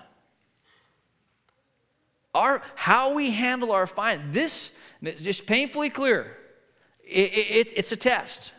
Our, 2.35 2.63
how 2.75 3.15
we 3.15 3.31
handle 3.31 3.73
our 3.73 3.87
finance, 3.87 4.33
this 4.33 4.79
is 5.03 5.25
just 5.25 5.47
painfully 5.47 5.91
clear. 5.91 6.37
It, 7.05 7.33
it, 7.33 7.73
it's 7.77 7.93
a 7.93 7.97
test. 7.97 8.53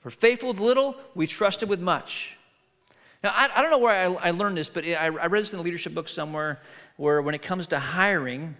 For 0.00 0.10
faithful 0.10 0.48
with 0.48 0.60
little, 0.60 0.96
we 1.14 1.26
trusted 1.26 1.68
with 1.68 1.80
much. 1.80 2.36
Now, 3.22 3.30
I, 3.34 3.48
I 3.54 3.62
don't 3.62 3.70
know 3.70 3.78
where 3.78 4.08
I, 4.20 4.28
I 4.28 4.30
learned 4.32 4.58
this, 4.58 4.68
but 4.68 4.84
I, 4.84 5.06
I 5.06 5.08
read 5.08 5.42
this 5.42 5.52
in 5.52 5.58
a 5.60 5.62
leadership 5.62 5.94
book 5.94 6.08
somewhere 6.08 6.60
where 6.96 7.22
when 7.22 7.34
it 7.34 7.42
comes 7.42 7.68
to 7.68 7.78
hiring, 7.78 8.56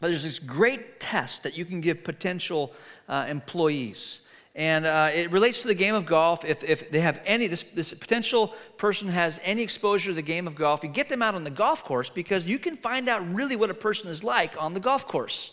there's 0.00 0.24
this 0.24 0.38
great 0.38 0.98
test 0.98 1.44
that 1.44 1.56
you 1.56 1.64
can 1.64 1.80
give 1.80 2.02
potential 2.02 2.74
uh, 3.08 3.26
employees. 3.28 4.22
And 4.54 4.84
uh, 4.84 5.10
it 5.14 5.30
relates 5.30 5.62
to 5.62 5.68
the 5.68 5.74
game 5.74 5.94
of 5.94 6.06
golf. 6.06 6.44
If, 6.44 6.64
if 6.64 6.90
they 6.90 7.00
have 7.00 7.20
any, 7.24 7.46
this, 7.46 7.62
this 7.62 7.94
potential 7.94 8.48
person 8.78 9.08
has 9.08 9.40
any 9.44 9.62
exposure 9.62 10.10
to 10.10 10.14
the 10.14 10.22
game 10.22 10.46
of 10.48 10.56
golf, 10.56 10.82
you 10.82 10.90
get 10.90 11.08
them 11.08 11.22
out 11.22 11.34
on 11.34 11.44
the 11.44 11.50
golf 11.50 11.84
course 11.84 12.10
because 12.10 12.46
you 12.46 12.58
can 12.58 12.76
find 12.76 13.08
out 13.08 13.32
really 13.32 13.54
what 13.54 13.70
a 13.70 13.74
person 13.74 14.10
is 14.10 14.24
like 14.24 14.60
on 14.60 14.74
the 14.74 14.80
golf 14.80 15.06
course. 15.06 15.52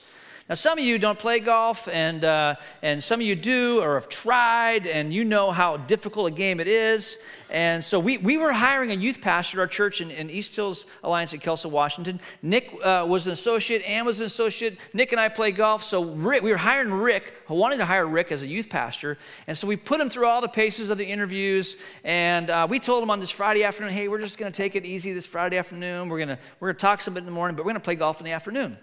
Now, 0.49 0.55
some 0.55 0.79
of 0.79 0.85
you 0.85 0.97
don't 0.97 1.19
play 1.19 1.41
golf, 1.41 1.89
and, 1.89 2.23
uh, 2.23 2.55
and 2.81 3.03
some 3.03 3.19
of 3.19 3.27
you 3.27 3.35
do 3.35 3.81
or 3.81 3.95
have 3.95 4.07
tried, 4.07 4.87
and 4.87 5.13
you 5.13 5.25
know 5.25 5.51
how 5.51 5.75
difficult 5.75 6.31
a 6.31 6.31
game 6.31 6.61
it 6.61 6.69
is. 6.69 7.17
And 7.49 7.83
so 7.83 7.99
we, 7.99 8.17
we 8.17 8.37
were 8.37 8.53
hiring 8.53 8.91
a 8.91 8.93
youth 8.93 9.19
pastor 9.19 9.57
at 9.57 9.61
our 9.61 9.67
church 9.67 9.99
in, 9.99 10.09
in 10.09 10.29
East 10.29 10.55
Hills 10.55 10.85
Alliance 11.03 11.33
in 11.33 11.41
Kelso, 11.41 11.67
Washington. 11.67 12.21
Nick 12.41 12.73
uh, 12.81 13.05
was 13.07 13.27
an 13.27 13.33
associate, 13.33 13.83
Ann 13.83 14.05
was 14.05 14.21
an 14.21 14.25
associate. 14.25 14.77
Nick 14.93 15.11
and 15.11 15.19
I 15.19 15.27
play 15.27 15.51
golf. 15.51 15.83
So 15.83 16.03
Rick, 16.13 16.43
we 16.43 16.51
were 16.51 16.57
hiring 16.57 16.93
Rick, 16.93 17.33
who 17.47 17.55
wanted 17.55 17.77
to 17.77 17.85
hire 17.85 18.07
Rick 18.07 18.31
as 18.31 18.41
a 18.41 18.47
youth 18.47 18.69
pastor. 18.69 19.17
And 19.47 19.57
so 19.57 19.67
we 19.67 19.75
put 19.75 19.99
him 19.99 20.09
through 20.09 20.27
all 20.27 20.39
the 20.39 20.47
paces 20.47 20.89
of 20.89 20.97
the 20.97 21.05
interviews. 21.05 21.75
And 22.05 22.49
uh, 22.49 22.67
we 22.69 22.79
told 22.79 23.03
him 23.03 23.09
on 23.09 23.19
this 23.19 23.31
Friday 23.31 23.65
afternoon, 23.65 23.91
hey, 23.91 24.07
we're 24.07 24.21
just 24.21 24.37
going 24.37 24.49
to 24.49 24.55
take 24.55 24.77
it 24.77 24.85
easy 24.85 25.11
this 25.11 25.25
Friday 25.25 25.57
afternoon. 25.57 26.07
We're 26.07 26.25
going 26.25 26.37
we're 26.61 26.69
gonna 26.69 26.79
talk 26.79 27.01
some 27.01 27.13
bit 27.13 27.19
in 27.19 27.25
the 27.25 27.31
morning, 27.31 27.57
but 27.57 27.65
we're 27.65 27.71
going 27.71 27.81
to 27.81 27.85
play 27.85 27.95
golf 27.95 28.21
in 28.21 28.25
the 28.25 28.31
afternoon. 28.31 28.77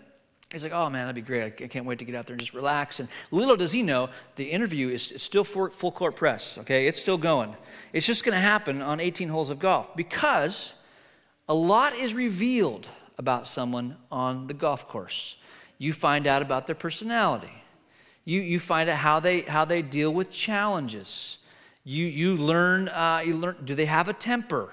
He's 0.55 0.63
like, 0.63 0.73
oh 0.73 0.89
man, 0.89 1.07
that'd 1.07 1.17
be 1.17 1.21
great. 1.21 1.61
I 1.61 1.67
can't 1.67 1.85
wait 1.85 1.99
to 1.99 2.05
get 2.05 2.15
out 2.15 2.27
there 2.27 2.35
and 2.35 2.41
just 2.41 2.55
relax. 2.55 3.01
And 3.01 3.09
little 3.33 3.57
does 3.57 3.73
he 3.73 3.83
know, 3.83 4.09
the 4.37 4.45
interview 4.45 4.89
is 4.89 5.03
still 5.17 5.43
full 5.43 5.91
court 5.91 6.15
press, 6.15 6.59
okay? 6.59 6.87
It's 6.87 7.01
still 7.01 7.19
going. 7.19 7.57
It's 7.93 8.07
just 8.07 8.25
going 8.25 8.35
to 8.35 8.41
happen 8.41 8.81
on 8.81 9.01
18 9.01 9.29
holes 9.29 9.51
of 9.51 9.59
golf 9.59 9.97
because 9.97 10.75
a 11.49 11.55
lot 11.55 11.97
is 11.97 12.15
revealed 12.15 12.89
about 13.19 13.49
someone 13.49 13.97
on 14.13 14.47
the 14.47 14.55
golf 14.55 14.87
course. 14.89 15.37
You 15.79 15.93
find 15.93 16.29
out 16.29 16.41
about 16.41 16.67
their 16.67 16.77
personality, 16.77 17.53
you, 18.25 18.41
you 18.41 18.61
find 18.61 18.89
out 18.89 18.99
how 18.99 19.19
they, 19.21 19.41
how 19.41 19.65
they 19.65 19.83
deal 19.83 20.15
with 20.15 20.31
challenges. 20.31 21.39
You, 21.83 22.07
you, 22.07 22.37
learn, 22.37 22.89
uh, 22.89 23.23
you 23.27 23.35
learn, 23.35 23.57
do 23.65 23.75
they 23.75 23.85
have 23.87 24.09
a 24.09 24.15
temper? 24.15 24.71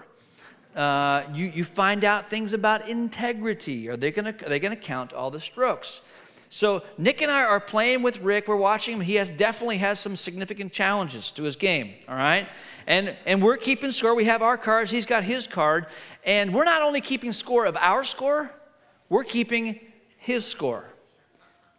Uh, 0.76 1.24
you, 1.34 1.48
you 1.48 1.64
find 1.64 2.06
out 2.06 2.30
things 2.30 2.54
about 2.54 2.88
integrity. 2.88 3.90
Are 3.90 3.98
they 3.98 4.12
going 4.12 4.34
to 4.36 4.76
count 4.76 5.14
all 5.14 5.32
the 5.32 5.40
strokes? 5.40 6.02
So 6.50 6.84
Nick 6.98 7.22
and 7.22 7.32
I 7.32 7.44
are 7.44 7.62
playing 7.62 8.02
with 8.02 8.20
Rick. 8.20 8.50
We're 8.50 8.58
watching 8.58 8.96
him. 8.96 9.02
He 9.02 9.16
has 9.16 9.30
definitely 9.30 9.78
has 9.78 10.00
some 10.00 10.18
significant 10.18 10.74
challenges 10.74 11.32
to 11.34 11.44
his 11.44 11.56
game. 11.56 11.94
All 12.10 12.16
right, 12.16 12.48
and 12.88 13.16
and 13.26 13.42
we're 13.42 13.56
keeping 13.56 13.92
score. 13.92 14.14
We 14.16 14.26
have 14.26 14.42
our 14.42 14.58
cards. 14.58 14.92
He's 14.92 15.06
got 15.06 15.24
his 15.24 15.48
card, 15.48 15.86
and 16.26 16.54
we're 16.54 16.66
not 16.66 16.82
only 16.82 17.00
keeping 17.00 17.32
score 17.32 17.66
of 17.66 17.78
our 17.78 18.04
score, 18.04 18.54
we're 19.08 19.24
keeping 19.24 19.80
his 20.18 20.46
score 20.46 20.86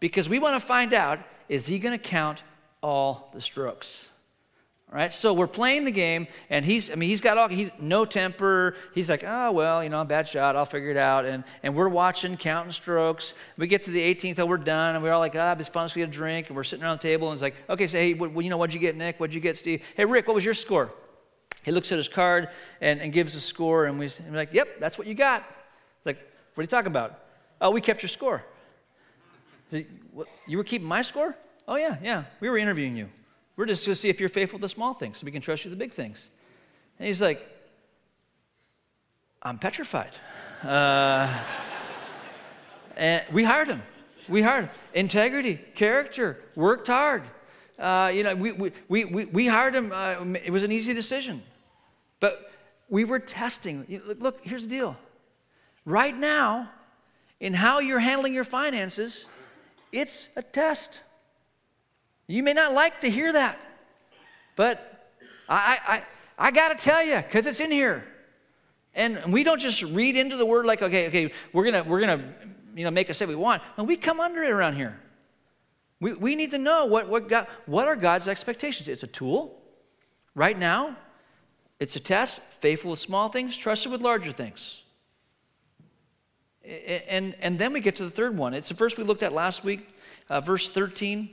because 0.00 0.26
we 0.26 0.38
want 0.38 0.58
to 0.58 0.66
find 0.66 0.94
out 0.94 1.18
is 1.50 1.66
he 1.66 1.78
going 1.78 1.96
to 1.96 2.02
count 2.02 2.42
all 2.82 3.30
the 3.34 3.42
strokes. 3.42 4.10
Right, 4.94 5.10
so 5.10 5.32
we're 5.32 5.46
playing 5.46 5.84
the 5.84 5.90
game, 5.90 6.26
and 6.50 6.66
he's, 6.66 6.90
I 6.90 6.96
mean, 6.96 7.08
he's 7.08 7.22
got 7.22 7.38
all, 7.38 7.48
he's 7.48 7.70
no 7.80 8.04
temper. 8.04 8.74
He's 8.94 9.08
like, 9.08 9.24
oh, 9.26 9.50
well, 9.50 9.82
you 9.82 9.88
know, 9.88 9.98
I'm 9.98 10.06
bad 10.06 10.28
shot, 10.28 10.54
I'll 10.54 10.66
figure 10.66 10.90
it 10.90 10.98
out. 10.98 11.24
And, 11.24 11.44
and 11.62 11.74
we're 11.74 11.88
watching, 11.88 12.36
counting 12.36 12.72
strokes. 12.72 13.32
We 13.56 13.68
get 13.68 13.84
to 13.84 13.90
the 13.90 14.14
18th, 14.14 14.38
oh, 14.40 14.44
we're 14.44 14.58
done, 14.58 14.94
and 14.94 15.02
we're 15.02 15.12
all 15.12 15.20
like, 15.20 15.34
ah, 15.34 15.56
it's 15.58 15.70
fun, 15.70 15.88
we 15.96 16.00
get 16.00 16.10
a 16.10 16.12
drink, 16.12 16.48
and 16.48 16.56
we're 16.56 16.62
sitting 16.62 16.84
around 16.84 16.98
the 16.98 17.08
table, 17.08 17.28
and 17.28 17.34
it's 17.34 17.42
like, 17.42 17.54
okay, 17.70 17.86
so 17.86 17.96
hey, 17.96 18.12
what, 18.12 18.44
you 18.44 18.50
know, 18.50 18.58
what'd 18.58 18.74
you 18.74 18.80
get, 18.80 18.94
Nick? 18.94 19.18
What'd 19.18 19.32
you 19.32 19.40
get, 19.40 19.56
Steve? 19.56 19.82
Hey, 19.96 20.04
Rick, 20.04 20.26
what 20.26 20.34
was 20.34 20.44
your 20.44 20.52
score? 20.52 20.92
He 21.64 21.70
looks 21.72 21.90
at 21.90 21.96
his 21.96 22.08
card 22.08 22.50
and, 22.82 23.00
and 23.00 23.14
gives 23.14 23.34
a 23.34 23.40
score, 23.40 23.86
and, 23.86 23.98
we, 23.98 24.10
and 24.18 24.30
we're 24.30 24.36
like, 24.36 24.52
yep, 24.52 24.78
that's 24.78 24.98
what 24.98 25.06
you 25.06 25.14
got. 25.14 25.42
It's 25.96 26.06
like, 26.06 26.18
what 26.52 26.60
are 26.60 26.64
you 26.64 26.68
talking 26.68 26.88
about? 26.88 27.18
Oh, 27.62 27.70
we 27.70 27.80
kept 27.80 28.02
your 28.02 28.10
score. 28.10 28.44
You 29.70 30.58
were 30.58 30.64
keeping 30.64 30.86
my 30.86 31.00
score? 31.00 31.34
Oh, 31.66 31.76
yeah, 31.76 31.96
yeah, 32.02 32.24
we 32.40 32.50
were 32.50 32.58
interviewing 32.58 32.94
you. 32.94 33.08
We're 33.56 33.66
just 33.66 33.86
going 33.86 33.94
to 33.94 34.00
see 34.00 34.08
if 34.08 34.18
you're 34.20 34.28
faithful 34.28 34.58
to 34.58 34.62
the 34.62 34.68
small 34.68 34.94
things 34.94 35.18
so 35.18 35.24
we 35.24 35.32
can 35.32 35.42
trust 35.42 35.64
you 35.64 35.70
with 35.70 35.78
the 35.78 35.84
big 35.84 35.92
things. 35.92 36.30
And 36.98 37.06
he's 37.06 37.20
like, 37.20 37.46
I'm 39.42 39.58
petrified. 39.58 40.12
Uh, 40.62 41.28
and 42.96 43.24
we 43.32 43.44
hired 43.44 43.68
him. 43.68 43.82
We 44.28 44.40
hired 44.42 44.66
him. 44.66 44.70
Integrity, 44.94 45.58
character, 45.74 46.38
worked 46.54 46.86
hard. 46.86 47.24
Uh, 47.78 48.10
you 48.14 48.22
know, 48.22 48.34
we, 48.34 48.52
we, 48.52 48.72
we, 48.88 49.24
we 49.24 49.46
hired 49.46 49.74
him. 49.74 49.90
Uh, 49.92 50.24
it 50.44 50.50
was 50.50 50.62
an 50.62 50.70
easy 50.72 50.94
decision. 50.94 51.42
But 52.20 52.52
we 52.88 53.04
were 53.04 53.18
testing. 53.18 54.00
Look, 54.18 54.44
here's 54.44 54.62
the 54.62 54.68
deal. 54.68 54.96
Right 55.84 56.16
now, 56.16 56.70
in 57.40 57.54
how 57.54 57.80
you're 57.80 57.98
handling 57.98 58.34
your 58.34 58.44
finances, 58.44 59.26
it's 59.90 60.28
a 60.36 60.42
test. 60.42 61.00
You 62.26 62.42
may 62.42 62.52
not 62.52 62.72
like 62.72 63.00
to 63.00 63.10
hear 63.10 63.32
that, 63.32 63.60
but 64.56 65.10
I, 65.48 65.78
I, 66.38 66.46
I 66.46 66.50
got 66.50 66.76
to 66.76 66.82
tell 66.82 67.02
you, 67.04 67.16
because 67.16 67.46
it's 67.46 67.60
in 67.60 67.70
here. 67.70 68.04
And 68.94 69.32
we 69.32 69.42
don't 69.42 69.60
just 69.60 69.82
read 69.82 70.16
into 70.16 70.36
the 70.36 70.46
word 70.46 70.66
like, 70.66 70.82
okay, 70.82 71.08
okay, 71.08 71.32
we're 71.52 71.64
gonna, 71.64 71.82
we're 71.82 72.00
gonna, 72.00 72.34
you 72.74 72.84
know, 72.84 72.90
make 72.90 73.08
us 73.08 73.18
say 73.18 73.26
we 73.26 73.34
want. 73.34 73.62
And 73.76 73.88
we 73.88 73.96
come 73.96 74.20
under 74.20 74.42
it 74.42 74.50
around 74.50 74.76
here. 74.76 74.98
We, 76.00 76.12
we 76.14 76.34
need 76.34 76.50
to 76.50 76.58
know 76.58 76.86
what, 76.86 77.08
what, 77.08 77.28
God, 77.28 77.46
what 77.66 77.88
are 77.88 77.96
God's 77.96 78.28
expectations. 78.28 78.88
It's 78.88 79.02
a 79.02 79.06
tool. 79.06 79.58
Right 80.34 80.58
now, 80.58 80.96
it's 81.80 81.96
a 81.96 82.00
test. 82.00 82.40
Faithful 82.40 82.90
with 82.90 83.00
small 83.00 83.28
things, 83.28 83.56
trusted 83.56 83.92
with 83.92 84.02
larger 84.02 84.32
things. 84.32 84.82
And, 87.08 87.34
and 87.40 87.58
then 87.58 87.72
we 87.72 87.80
get 87.80 87.96
to 87.96 88.04
the 88.04 88.10
third 88.10 88.36
one. 88.36 88.54
It's 88.54 88.68
the 88.68 88.74
verse 88.74 88.96
we 88.96 89.04
looked 89.04 89.22
at 89.22 89.32
last 89.32 89.64
week, 89.64 89.88
uh, 90.28 90.40
verse 90.40 90.68
13. 90.70 91.30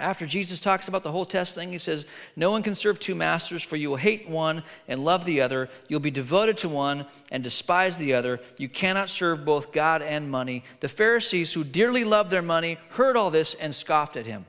After 0.00 0.26
Jesus 0.26 0.58
talks 0.58 0.88
about 0.88 1.02
the 1.02 1.12
whole 1.12 1.26
test 1.26 1.54
thing, 1.54 1.70
he 1.70 1.78
says, 1.78 2.06
No 2.34 2.50
one 2.50 2.62
can 2.62 2.74
serve 2.74 2.98
two 2.98 3.14
masters, 3.14 3.62
for 3.62 3.76
you 3.76 3.90
will 3.90 3.96
hate 3.96 4.28
one 4.28 4.62
and 4.88 5.04
love 5.04 5.24
the 5.24 5.40
other. 5.40 5.68
You'll 5.88 6.00
be 6.00 6.10
devoted 6.10 6.56
to 6.58 6.68
one 6.68 7.06
and 7.30 7.44
despise 7.44 7.96
the 7.96 8.14
other. 8.14 8.40
You 8.58 8.68
cannot 8.68 9.10
serve 9.10 9.44
both 9.44 9.72
God 9.72 10.02
and 10.02 10.30
money. 10.30 10.64
The 10.80 10.88
Pharisees, 10.88 11.52
who 11.52 11.62
dearly 11.62 12.04
loved 12.04 12.30
their 12.30 12.42
money, 12.42 12.78
heard 12.90 13.16
all 13.16 13.30
this 13.30 13.54
and 13.54 13.74
scoffed 13.74 14.16
at 14.16 14.26
him. 14.26 14.46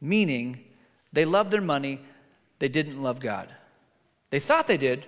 Meaning, 0.00 0.64
they 1.12 1.24
loved 1.24 1.50
their 1.50 1.60
money, 1.60 2.00
they 2.58 2.68
didn't 2.68 3.02
love 3.02 3.20
God. 3.20 3.48
They 4.30 4.40
thought 4.40 4.66
they 4.66 4.76
did, 4.76 5.06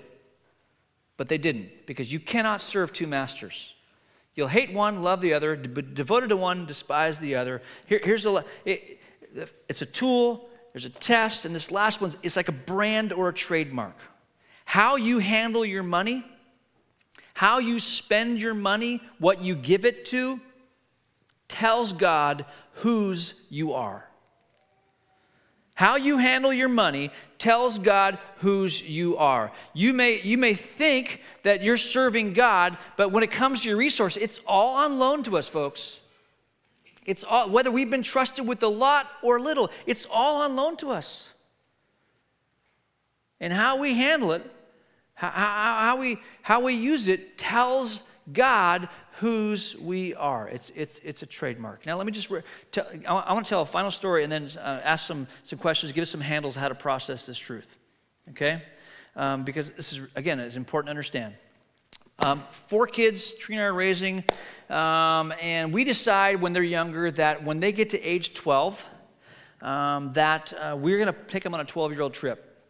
but 1.17 1.29
they 1.29 1.39
didn't, 1.39 1.87
because 1.87 2.13
you 2.13 2.21
cannot 2.21 2.61
serve 2.61 2.93
two 2.93 3.07
masters. 3.07 3.75
You'll 4.35 4.49
hate 4.49 4.73
one, 4.73 5.03
love 5.03 5.21
the 5.21 5.35
other, 5.35 5.57
be 5.57 5.83
devoted 5.83 6.29
to 6.29 6.37
one, 6.37 6.65
despise 6.65 7.19
the 7.19 7.35
other. 7.35 7.61
Here, 7.87 8.01
here's. 8.03 8.27
It, 8.65 8.98
it's 9.69 9.83
a 9.83 9.87
tool, 9.87 10.49
there's 10.73 10.85
a 10.85 10.91
test, 10.91 11.45
and 11.45 11.55
this 11.55 11.71
last 11.71 12.01
one 12.01 12.13
is 12.23 12.37
like 12.37 12.49
a 12.49 12.53
brand 12.53 13.13
or 13.13 13.29
a 13.29 13.35
trademark. 13.35 13.97
How 14.65 14.97
you 14.97 15.19
handle 15.19 15.65
your 15.65 15.83
money, 15.83 16.25
how 17.35 17.59
you 17.59 17.79
spend 17.79 18.41
your 18.41 18.55
money, 18.55 19.03
what 19.19 19.43
you 19.43 19.55
give 19.55 19.85
it 19.85 20.05
to, 20.07 20.41
tells 21.49 21.93
God 21.93 22.45
whose 22.73 23.47
you 23.51 23.73
are. 23.73 24.09
How 25.75 25.97
you 25.97 26.19
handle 26.19 26.53
your 26.53 26.69
money 26.69 27.11
tells 27.39 27.79
God 27.79 28.19
whose 28.39 28.83
you 28.83 29.17
are. 29.17 29.53
You 29.73 29.93
may, 29.93 30.21
you 30.21 30.37
may 30.37 30.55
think 30.55 31.23
that 31.45 31.63
you're 31.63 31.77
serving 31.77 32.33
God, 32.33 32.77
but 32.97 33.13
when 33.13 33.23
it 33.23 33.31
comes 33.31 33.63
to 33.63 33.69
your 33.69 33.79
resource, 33.79 34.17
it's 34.17 34.41
all 34.47 34.75
on 34.77 34.99
loan 34.99 35.23
to 35.23 35.37
us, 35.37 35.49
folks. 35.49 36.01
It's 37.09 37.25
all, 37.25 37.49
whether 37.49 37.71
we've 37.71 37.91
been 37.91 38.03
trusted 38.03 38.47
with 38.47 38.63
a 38.63 38.69
lot 38.69 39.11
or 39.23 39.41
little, 39.41 39.71
it's 39.87 40.07
all 40.13 40.43
on 40.43 40.57
loan 40.57 40.77
to 40.77 40.91
us. 40.91 41.33
And 43.41 43.51
how 43.51 43.81
we 43.81 43.95
handle 43.95 44.33
it, 44.33 44.45
how, 45.15 45.31
how, 45.31 45.97
we, 45.99 46.19
how 46.43 46.63
we 46.63 46.75
use 46.75 47.09
it, 47.09 47.39
tells 47.39 48.03
God 48.31 48.91
whose 49.21 49.75
we 49.77 50.15
are. 50.17 50.49
It's, 50.49 50.71
it's, 50.77 51.01
it's 51.03 51.23
a 51.23 51.27
trademark. 51.27 51.87
Now, 51.87 51.97
let 51.97 52.05
me 52.05 52.13
just, 52.13 52.29
re- 52.29 52.43
tell, 52.73 52.87
I, 53.07 53.15
I 53.15 53.33
want 53.33 53.47
to 53.47 53.49
tell 53.49 53.63
a 53.63 53.67
final 53.67 53.91
story 53.91 54.23
and 54.23 54.31
then 54.31 54.47
uh, 54.59 54.83
ask 54.85 55.07
some, 55.07 55.27
some 55.45 55.59
questions, 55.59 55.93
give 55.93 56.03
us 56.03 56.11
some 56.11 56.21
handles 56.21 56.57
how 56.57 56.69
to 56.69 56.75
process 56.75 57.25
this 57.25 57.39
truth. 57.39 57.79
Okay? 58.29 58.61
Um, 59.17 59.45
because 59.45 59.71
this 59.71 59.95
is, 59.95 60.07
again, 60.15 60.39
it's 60.41 60.57
important 60.57 60.89
to 60.89 60.91
understand. 60.91 61.33
Um, 62.21 62.43
four 62.51 62.89
kids 62.89 63.33
Trina 63.35 63.63
are 63.63 63.73
raising, 63.73 64.25
um, 64.71 65.33
and 65.41 65.73
we 65.73 65.85
decide 65.85 66.41
when 66.41 66.53
they're 66.53 66.65
younger 66.65 67.13
that 67.13 67.45
when 67.45 67.61
they 67.61 67.71
get 67.71 67.91
to 67.91 68.03
age 68.03 68.35
12, 68.35 68.91
um, 69.63 70.13
that 70.15 70.53
uh, 70.55 70.77
we're 70.77 70.99
going 70.99 71.15
to 71.15 71.21
take 71.29 71.45
them 71.45 71.55
on 71.55 71.61
a 71.61 71.65
12 71.65 71.93
year 71.93 72.03
old 72.03 72.13
trip. 72.13 72.61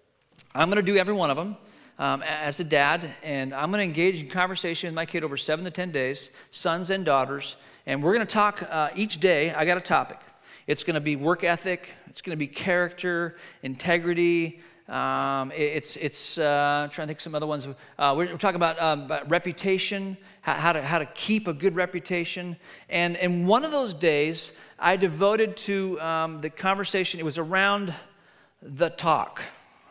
I'm 0.55 0.69
going 0.69 0.85
to 0.85 0.93
do 0.93 0.99
every 0.99 1.15
one 1.15 1.31
of 1.31 1.39
them 1.39 1.57
um, 1.99 2.23
as 2.25 2.61
a 2.61 2.65
dad, 2.65 3.11
and 3.23 3.55
I'm 3.55 3.71
going 3.71 3.79
to 3.79 3.85
engage 3.85 4.23
in 4.23 4.29
conversation 4.29 4.89
with 4.89 4.95
my 4.95 5.07
kid 5.07 5.25
over 5.25 5.39
seven 5.39 5.65
to 5.65 5.71
10 5.71 5.93
days, 5.93 6.29
sons 6.51 6.91
and 6.91 7.03
daughters, 7.03 7.57
and 7.87 8.03
we're 8.03 8.13
going 8.13 8.27
to 8.27 8.31
talk 8.31 8.63
uh, 8.69 8.91
each 8.95 9.19
day. 9.19 9.55
I 9.55 9.65
got 9.65 9.79
a 9.79 9.81
topic. 9.81 10.19
It's 10.67 10.85
going 10.85 10.93
to 10.93 11.01
be 11.01 11.17
work 11.17 11.43
ethic, 11.43 11.95
it's 12.07 12.21
going 12.21 12.37
to 12.37 12.39
be 12.39 12.49
character, 12.49 13.39
integrity, 13.63 14.61
um, 14.89 15.53
it's 15.55 15.97
it's 15.97 16.39
uh, 16.39 16.89
trying 16.91 17.07
to 17.07 17.11
think 17.11 17.21
some 17.21 17.35
other 17.35 17.47
ones. 17.47 17.69
Uh, 17.99 18.15
we're, 18.17 18.27
we're, 18.27 18.39
talking 18.39 18.57
about, 18.57 18.81
um, 18.81 19.03
about 19.03 19.29
reputation, 19.29 20.17
how, 20.41 20.55
how, 20.55 20.73
to 20.73 20.83
how 20.83 20.99
to 20.99 21.05
keep 21.07 21.47
a 21.47 21.53
good 21.53 21.75
reputation. 21.75 22.57
And 22.89 23.17
and 23.19 23.47
one 23.47 23.67
of 23.67 23.71
those 23.71 23.93
days, 23.93 24.53
I 24.79 24.97
devoted 24.97 25.59
to 25.59 26.01
um, 26.01 26.41
the 26.41 26.49
conversation. 26.49 27.21
It 27.21 27.25
was 27.25 27.37
around 27.37 27.93
the 28.63 28.89
talk. 28.89 29.43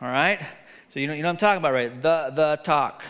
All 0.02 0.08
right. 0.08 0.40
So 0.88 0.98
you 0.98 1.06
know 1.06 1.12
you 1.12 1.22
know 1.22 1.28
what 1.28 1.34
I'm 1.34 1.38
talking 1.38 1.58
about, 1.58 1.74
right? 1.74 2.02
The 2.02 2.32
the 2.34 2.60
talk. 2.64 3.04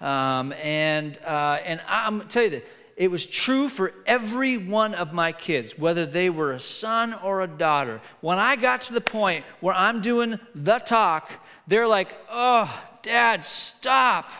Um, 0.00 0.52
and 0.62 1.18
uh, 1.24 1.58
and 1.64 1.80
I'm 1.88 2.20
tell 2.28 2.44
you 2.44 2.50
that 2.50 2.64
it 2.96 3.10
was 3.10 3.26
true 3.26 3.68
for 3.68 3.92
every 4.06 4.56
one 4.56 4.94
of 4.94 5.12
my 5.12 5.30
kids, 5.30 5.78
whether 5.78 6.06
they 6.06 6.30
were 6.30 6.52
a 6.52 6.60
son 6.60 7.12
or 7.12 7.42
a 7.42 7.46
daughter. 7.46 8.00
When 8.22 8.38
I 8.38 8.56
got 8.56 8.80
to 8.82 8.94
the 8.94 9.02
point 9.02 9.44
where 9.60 9.74
I'm 9.74 10.00
doing 10.00 10.38
the 10.54 10.78
talk, 10.78 11.30
they're 11.66 11.86
like, 11.86 12.16
oh, 12.30 12.72
dad, 13.02 13.44
stop. 13.44 14.32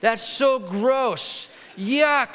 That's 0.00 0.24
so 0.24 0.58
gross. 0.58 1.54
Yuck. 1.78 2.34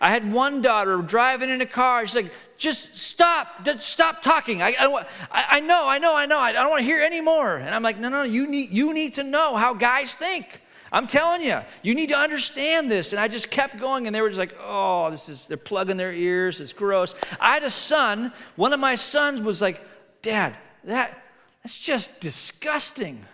I 0.00 0.08
had 0.10 0.32
one 0.32 0.62
daughter 0.62 0.96
driving 1.02 1.50
in 1.50 1.60
a 1.60 1.66
car. 1.66 2.06
She's 2.06 2.16
like, 2.16 2.32
just 2.56 2.96
stop, 2.96 3.64
just 3.64 3.80
stop 3.80 4.22
talking. 4.22 4.62
I, 4.62 4.74
I, 4.78 5.04
I 5.30 5.60
know, 5.60 5.86
I 5.86 5.98
know, 5.98 6.16
I 6.16 6.24
know. 6.24 6.38
I 6.38 6.52
don't 6.52 6.70
want 6.70 6.80
to 6.80 6.84
hear 6.86 7.02
anymore. 7.02 7.56
And 7.56 7.74
I'm 7.74 7.82
like, 7.82 7.98
no, 7.98 8.08
no, 8.08 8.22
you 8.22 8.46
need, 8.46 8.70
you 8.70 8.94
need 8.94 9.14
to 9.14 9.22
know 9.22 9.56
how 9.56 9.74
guys 9.74 10.14
think. 10.14 10.60
I'm 10.92 11.06
telling 11.06 11.42
you, 11.42 11.60
you 11.82 11.94
need 11.94 12.08
to 12.08 12.16
understand 12.16 12.90
this. 12.90 13.12
And 13.12 13.20
I 13.20 13.28
just 13.28 13.50
kept 13.50 13.78
going, 13.78 14.06
and 14.06 14.14
they 14.14 14.20
were 14.20 14.28
just 14.28 14.38
like, 14.38 14.56
oh, 14.60 15.10
this 15.10 15.28
is, 15.28 15.46
they're 15.46 15.56
plugging 15.56 15.96
their 15.96 16.12
ears. 16.12 16.60
It's 16.60 16.72
gross. 16.72 17.14
I 17.38 17.54
had 17.54 17.62
a 17.62 17.70
son. 17.70 18.32
One 18.56 18.72
of 18.72 18.80
my 18.80 18.96
sons 18.96 19.40
was 19.40 19.62
like, 19.62 19.80
Dad, 20.22 20.56
that, 20.84 21.22
that's 21.62 21.78
just 21.78 22.20
disgusting. 22.20 23.24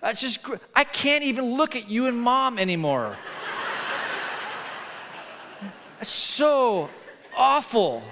That's 0.00 0.20
just, 0.20 0.42
gr- 0.42 0.56
I 0.74 0.84
can't 0.84 1.24
even 1.24 1.56
look 1.56 1.76
at 1.76 1.88
you 1.88 2.06
and 2.06 2.20
mom 2.20 2.58
anymore. 2.58 3.16
That's 5.98 6.10
so 6.10 6.90
awful. 7.36 8.02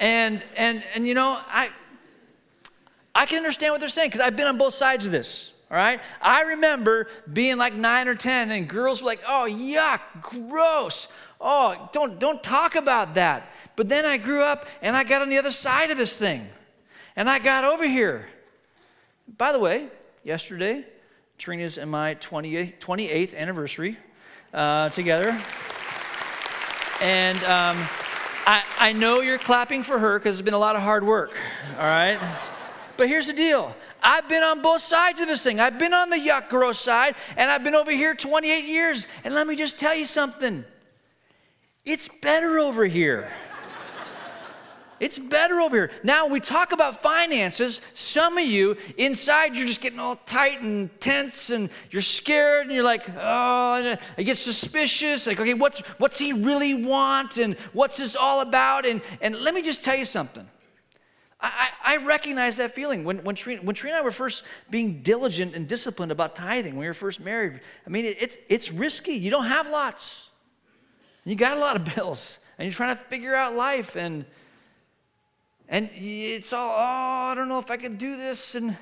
And, 0.00 0.42
and, 0.56 0.82
and 0.94 1.06
you 1.06 1.12
know, 1.12 1.38
I, 1.46 1.68
I 3.14 3.26
can 3.26 3.36
understand 3.36 3.72
what 3.72 3.80
they're 3.80 3.90
saying 3.90 4.08
because 4.08 4.22
I've 4.22 4.36
been 4.36 4.46
on 4.46 4.56
both 4.56 4.72
sides 4.72 5.04
of 5.04 5.12
this. 5.12 5.49
All 5.70 5.76
right? 5.76 6.00
I 6.20 6.42
remember 6.42 7.06
being 7.32 7.56
like 7.56 7.74
nine 7.74 8.08
or 8.08 8.14
10, 8.14 8.50
and 8.50 8.68
girls 8.68 9.02
were 9.02 9.06
like, 9.06 9.20
oh, 9.26 9.46
yuck, 9.48 10.00
gross. 10.20 11.06
Oh, 11.40 11.88
don't, 11.92 12.18
don't 12.18 12.42
talk 12.42 12.74
about 12.74 13.14
that. 13.14 13.52
But 13.76 13.88
then 13.88 14.04
I 14.04 14.18
grew 14.18 14.42
up 14.42 14.66
and 14.82 14.96
I 14.96 15.04
got 15.04 15.22
on 15.22 15.28
the 15.28 15.38
other 15.38 15.52
side 15.52 15.90
of 15.90 15.96
this 15.96 16.16
thing. 16.16 16.46
And 17.16 17.30
I 17.30 17.38
got 17.38 17.64
over 17.64 17.88
here. 17.88 18.28
By 19.38 19.52
the 19.52 19.58
way, 19.58 19.88
yesterday, 20.24 20.84
Trina's 21.38 21.78
and 21.78 21.90
my 21.90 22.16
28th, 22.16 22.78
28th 22.78 23.36
anniversary 23.36 23.96
uh, 24.52 24.90
together. 24.90 25.30
And 27.00 27.38
um, 27.44 27.76
I, 28.46 28.62
I 28.78 28.92
know 28.92 29.20
you're 29.20 29.38
clapping 29.38 29.82
for 29.82 29.98
her 29.98 30.18
because 30.18 30.38
it's 30.38 30.44
been 30.44 30.54
a 30.54 30.58
lot 30.58 30.76
of 30.76 30.82
hard 30.82 31.04
work, 31.04 31.34
all 31.78 31.84
right? 31.84 32.18
But 32.96 33.08
here's 33.08 33.28
the 33.28 33.32
deal 33.32 33.74
I've 34.02 34.28
been 34.28 34.42
on 34.42 34.62
both 34.62 34.82
sides 34.82 35.20
of 35.20 35.28
this 35.28 35.42
thing. 35.42 35.60
I've 35.60 35.78
been 35.78 35.94
on 35.94 36.10
the 36.10 36.16
yuck 36.16 36.48
gross 36.48 36.80
side, 36.80 37.14
and 37.36 37.50
I've 37.50 37.64
been 37.64 37.74
over 37.74 37.90
here 37.90 38.14
28 38.14 38.64
years. 38.64 39.06
And 39.24 39.34
let 39.34 39.46
me 39.46 39.56
just 39.56 39.78
tell 39.78 39.94
you 39.94 40.06
something 40.06 40.64
it's 41.84 42.08
better 42.08 42.58
over 42.58 42.84
here. 42.84 43.30
It's 45.00 45.18
better 45.18 45.60
over 45.60 45.76
here. 45.76 45.90
Now, 46.04 46.26
we 46.26 46.40
talk 46.40 46.72
about 46.72 47.02
finances. 47.02 47.80
Some 47.94 48.36
of 48.36 48.44
you, 48.44 48.76
inside, 48.98 49.56
you're 49.56 49.66
just 49.66 49.80
getting 49.80 49.98
all 49.98 50.16
tight 50.16 50.60
and 50.60 50.90
tense, 51.00 51.48
and 51.48 51.70
you're 51.90 52.02
scared, 52.02 52.66
and 52.66 52.74
you're 52.74 52.84
like, 52.84 53.08
oh, 53.16 53.96
I 54.18 54.22
get 54.22 54.36
suspicious. 54.36 55.26
Like, 55.26 55.40
okay, 55.40 55.54
what's, 55.54 55.80
what's 55.96 56.18
he 56.18 56.34
really 56.34 56.74
want, 56.74 57.38
and 57.38 57.54
what's 57.72 57.96
this 57.96 58.14
all 58.14 58.42
about? 58.42 58.84
And, 58.84 59.00
and 59.22 59.34
let 59.36 59.54
me 59.54 59.62
just 59.62 59.82
tell 59.82 59.96
you 59.96 60.04
something. 60.04 60.46
I, 61.42 61.70
I, 61.94 61.96
recognize 62.04 62.56
that 62.58 62.72
feeling. 62.72 63.04
When, 63.04 63.18
when, 63.24 63.34
Trina, 63.34 63.62
when 63.62 63.74
Trina 63.74 63.96
and 63.96 64.02
I 64.02 64.04
were 64.04 64.10
first 64.10 64.44
being 64.70 65.02
diligent 65.02 65.54
and 65.54 65.66
disciplined 65.66 66.12
about 66.12 66.34
tithing, 66.34 66.74
when 66.74 66.80
we 66.80 66.86
were 66.86 66.94
first 66.94 67.20
married, 67.20 67.60
I 67.86 67.90
mean, 67.90 68.04
it, 68.04 68.16
it's, 68.20 68.38
it's 68.48 68.72
risky. 68.72 69.12
You 69.12 69.30
don't 69.30 69.46
have 69.46 69.68
lots. 69.68 70.30
You 71.24 71.34
got 71.34 71.56
a 71.56 71.60
lot 71.60 71.76
of 71.76 71.94
bills, 71.96 72.38
and 72.58 72.66
you're 72.66 72.72
trying 72.72 72.96
to 72.96 73.02
figure 73.04 73.34
out 73.34 73.54
life, 73.54 73.96
and, 73.96 74.24
and 75.68 75.90
it's 75.94 76.52
all, 76.52 76.70
oh, 76.70 77.30
I 77.30 77.34
don't 77.34 77.48
know 77.48 77.58
if 77.58 77.70
I 77.70 77.76
can 77.76 77.96
do 77.96 78.16
this. 78.16 78.54
And, 78.54 78.76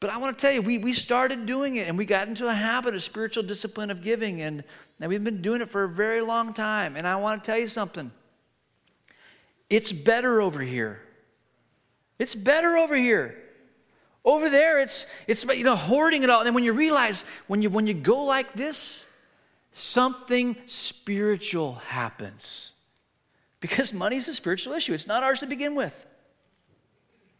but 0.00 0.10
I 0.10 0.18
want 0.18 0.36
to 0.36 0.40
tell 0.40 0.52
you, 0.52 0.62
we, 0.62 0.78
we 0.78 0.92
started 0.92 1.46
doing 1.46 1.76
it, 1.76 1.88
and 1.88 1.96
we 1.96 2.04
got 2.04 2.28
into 2.28 2.48
a 2.48 2.54
habit 2.54 2.94
of 2.94 3.02
spiritual 3.02 3.42
discipline 3.42 3.90
of 3.90 4.02
giving, 4.02 4.40
and, 4.40 4.64
and 5.00 5.08
we've 5.08 5.22
been 5.22 5.42
doing 5.42 5.60
it 5.60 5.68
for 5.68 5.84
a 5.84 5.88
very 5.88 6.20
long 6.20 6.54
time. 6.54 6.96
And 6.96 7.06
I 7.06 7.16
want 7.16 7.42
to 7.42 7.50
tell 7.50 7.58
you 7.58 7.68
something 7.68 8.10
it's 9.68 9.92
better 9.92 10.40
over 10.40 10.60
here. 10.60 11.00
It's 12.20 12.34
better 12.34 12.76
over 12.76 12.94
here. 12.94 13.34
Over 14.26 14.50
there, 14.50 14.78
it's 14.78 15.06
it's 15.26 15.42
you 15.46 15.64
know 15.64 15.74
hoarding 15.74 16.22
it 16.22 16.28
all. 16.28 16.40
And 16.40 16.46
then 16.46 16.54
when 16.54 16.64
you 16.64 16.74
realize 16.74 17.24
when 17.46 17.62
you 17.62 17.70
when 17.70 17.86
you 17.86 17.94
go 17.94 18.24
like 18.24 18.52
this, 18.52 19.06
something 19.72 20.54
spiritual 20.66 21.76
happens. 21.86 22.72
Because 23.60 23.94
money 23.94 24.16
is 24.16 24.28
a 24.28 24.34
spiritual 24.34 24.74
issue. 24.74 24.92
It's 24.92 25.06
not 25.06 25.22
ours 25.22 25.40
to 25.40 25.46
begin 25.46 25.74
with. 25.74 26.04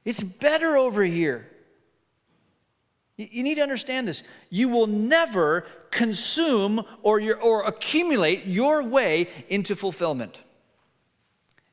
It's 0.06 0.22
better 0.22 0.78
over 0.78 1.04
here. 1.04 1.46
You 3.16 3.42
need 3.42 3.56
to 3.56 3.62
understand 3.62 4.08
this. 4.08 4.22
You 4.48 4.70
will 4.70 4.86
never 4.86 5.66
consume 5.90 6.82
or, 7.02 7.20
your, 7.20 7.38
or 7.42 7.66
accumulate 7.66 8.46
your 8.46 8.82
way 8.82 9.28
into 9.50 9.76
fulfillment. 9.76 10.40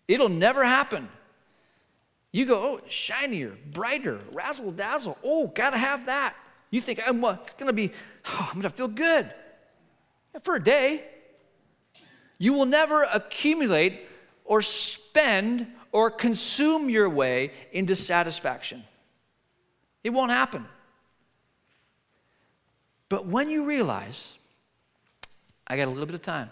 It'll 0.09 0.27
never 0.27 0.65
happen. 0.65 1.07
You 2.37 2.45
go, 2.45 2.61
oh, 2.61 2.87
shinier, 2.87 3.57
brighter, 3.71 4.19
razzle 4.31 4.71
dazzle. 4.71 5.17
Oh, 5.23 5.47
gotta 5.47 5.79
have 5.79 6.05
that. 6.05 6.35
You 6.69 6.81
think, 6.81 7.01
I'm, 7.03 7.19
well, 7.19 7.39
it's 7.41 7.53
gonna 7.53 7.73
be, 7.73 7.91
oh, 8.27 8.49
I'm 8.53 8.61
gonna 8.61 8.69
feel 8.69 8.87
good 8.87 9.33
for 10.43 10.53
a 10.53 10.63
day. 10.63 11.03
You 12.37 12.53
will 12.53 12.67
never 12.67 13.07
accumulate 13.11 14.05
or 14.45 14.61
spend 14.61 15.65
or 15.91 16.11
consume 16.11 16.91
your 16.91 17.09
way 17.09 17.53
into 17.71 17.95
satisfaction. 17.95 18.83
It 20.03 20.11
won't 20.11 20.29
happen. 20.29 20.63
But 23.09 23.25
when 23.25 23.49
you 23.49 23.65
realize, 23.65 24.37
I 25.65 25.75
got 25.75 25.87
a 25.87 25.89
little 25.89 26.05
bit 26.05 26.13
of 26.13 26.21
time, 26.21 26.51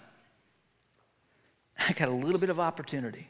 I 1.87 1.93
got 1.93 2.07
a 2.07 2.15
little 2.15 2.39
bit 2.39 2.49
of 2.49 2.59
opportunity, 2.59 3.27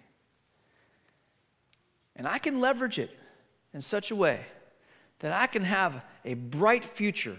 and 2.16 2.28
I 2.28 2.38
can 2.38 2.60
leverage 2.60 3.00
it 3.00 3.12
in 3.74 3.82
such 3.82 4.12
a 4.12 4.16
way 4.16 4.42
that 5.20 5.32
I 5.32 5.48
can 5.48 5.64
have 5.64 6.04
a 6.24 6.34
bright 6.34 6.86
future 6.86 7.38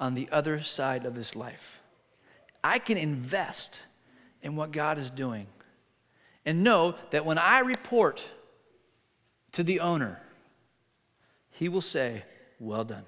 on 0.00 0.14
the 0.14 0.28
other 0.30 0.60
side 0.60 1.04
of 1.06 1.14
this 1.14 1.36
life. 1.36 1.80
I 2.62 2.78
can 2.78 2.96
invest 2.96 3.82
in 4.42 4.56
what 4.56 4.72
God 4.72 4.98
is 4.98 5.10
doing 5.10 5.46
and 6.44 6.62
know 6.62 6.94
that 7.10 7.24
when 7.24 7.38
I 7.38 7.60
report 7.60 8.24
to 9.52 9.62
the 9.62 9.80
owner, 9.80 10.20
he 11.50 11.68
will 11.68 11.80
say, 11.80 12.24
Well 12.58 12.84
done. 12.84 13.04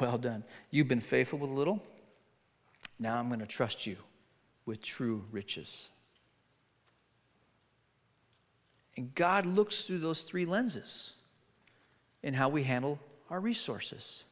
Well 0.00 0.18
done. 0.18 0.44
You've 0.70 0.88
been 0.88 1.00
faithful 1.00 1.38
with 1.38 1.50
a 1.50 1.52
little. 1.52 1.82
Now 2.98 3.18
I'm 3.18 3.28
going 3.28 3.40
to 3.40 3.46
trust 3.46 3.86
you 3.86 3.96
with 4.64 4.82
true 4.82 5.24
riches. 5.30 5.90
And 8.96 9.14
God 9.14 9.46
looks 9.46 9.82
through 9.82 9.98
those 9.98 10.22
three 10.22 10.46
lenses 10.46 11.14
in 12.22 12.34
how 12.34 12.48
we 12.48 12.62
handle 12.62 12.98
our 13.28 13.40
resources. 13.40 14.24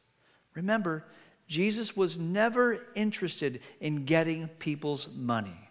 Remember, 0.55 1.03
Jesus 1.47 1.95
was 1.95 2.17
never 2.17 2.85
interested 2.95 3.61
in 3.81 4.05
getting 4.05 4.47
people's 4.47 5.09
money. 5.13 5.69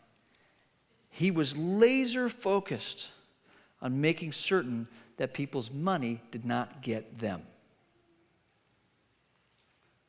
He 1.09 1.31
was 1.31 1.57
laser 1.57 2.28
focused 2.28 3.11
on 3.81 4.00
making 4.00 4.33
certain 4.33 4.88
that 5.16 5.35
people's 5.35 5.70
money 5.70 6.20
did 6.31 6.44
not 6.44 6.83
get 6.83 7.18
them. 7.18 7.42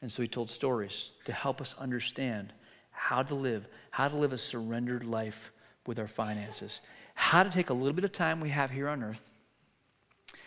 And 0.01 0.11
so 0.11 0.21
he 0.21 0.27
told 0.27 0.49
stories 0.49 1.11
to 1.25 1.33
help 1.33 1.61
us 1.61 1.75
understand 1.79 2.51
how 2.91 3.23
to 3.23 3.35
live, 3.35 3.67
how 3.89 4.07
to 4.09 4.15
live 4.15 4.33
a 4.33 4.37
surrendered 4.37 5.03
life 5.03 5.51
with 5.85 5.99
our 5.99 6.07
finances, 6.07 6.81
how 7.13 7.43
to 7.43 7.49
take 7.49 7.69
a 7.69 7.73
little 7.73 7.93
bit 7.93 8.03
of 8.03 8.11
time 8.11 8.39
we 8.39 8.49
have 8.49 8.71
here 8.71 8.87
on 8.89 9.03
earth, 9.03 9.29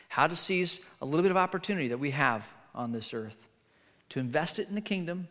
how 0.08 0.26
to 0.26 0.36
seize 0.36 0.80
a 1.00 1.04
little 1.04 1.22
bit 1.22 1.30
of 1.30 1.36
opportunity 1.36 1.88
that 1.88 1.98
we 1.98 2.10
have 2.10 2.46
on 2.74 2.92
this 2.92 3.14
earth, 3.14 3.46
to 4.10 4.20
invest 4.20 4.58
it 4.58 4.68
in 4.68 4.74
the 4.74 4.80
kingdom. 4.80 5.28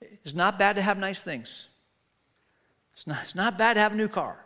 It's 0.00 0.34
not 0.34 0.58
bad 0.58 0.76
to 0.76 0.82
have 0.82 0.98
nice 0.98 1.22
things. 1.22 1.68
It's 2.94 3.06
not, 3.06 3.18
it's 3.22 3.34
not 3.34 3.58
bad 3.58 3.74
to 3.74 3.80
have 3.80 3.92
a 3.92 3.96
new 3.96 4.08
car. 4.08 4.36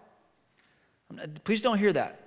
Please 1.44 1.62
don't 1.62 1.78
hear 1.78 1.92
that. 1.92 2.20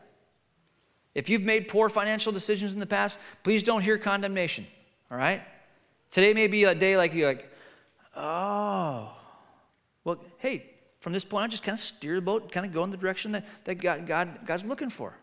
If 1.15 1.30
you've 1.30 1.41
made 1.41 1.67
poor 1.67 1.89
financial 1.89 2.32
decisions 2.32 2.73
in 2.73 2.80
the 2.80 2.86
past, 2.86 3.19
please 3.43 3.63
don't 3.63 3.82
hear 3.82 3.97
condemnation. 3.97 4.67
All 5.10 5.17
right? 5.17 5.41
Today 6.12 6.34
may 6.34 6.47
be 6.47 6.63
a 6.63 6.76
day 6.76 6.95
like 6.95 7.13
you're 7.13 7.28
like, 7.28 7.52
oh, 8.15 9.12
well, 10.04 10.23
hey, 10.38 10.69
from 11.00 11.14
this 11.14 11.24
point 11.24 11.44
on, 11.44 11.50
just 11.50 11.64
kind 11.64 11.76
of 11.76 11.80
steer 11.80 12.16
the 12.16 12.22
boat, 12.22 12.52
kind 12.52 12.66
of 12.66 12.74
go 12.74 12.84
in 12.84 12.92
the 12.92 12.98
direction 12.98 13.32
that, 13.34 13.46
that 13.66 13.76
God, 13.76 14.08
God, 14.08 14.46
God's 14.46 14.66
looking 14.66 14.90
for. 14.90 15.14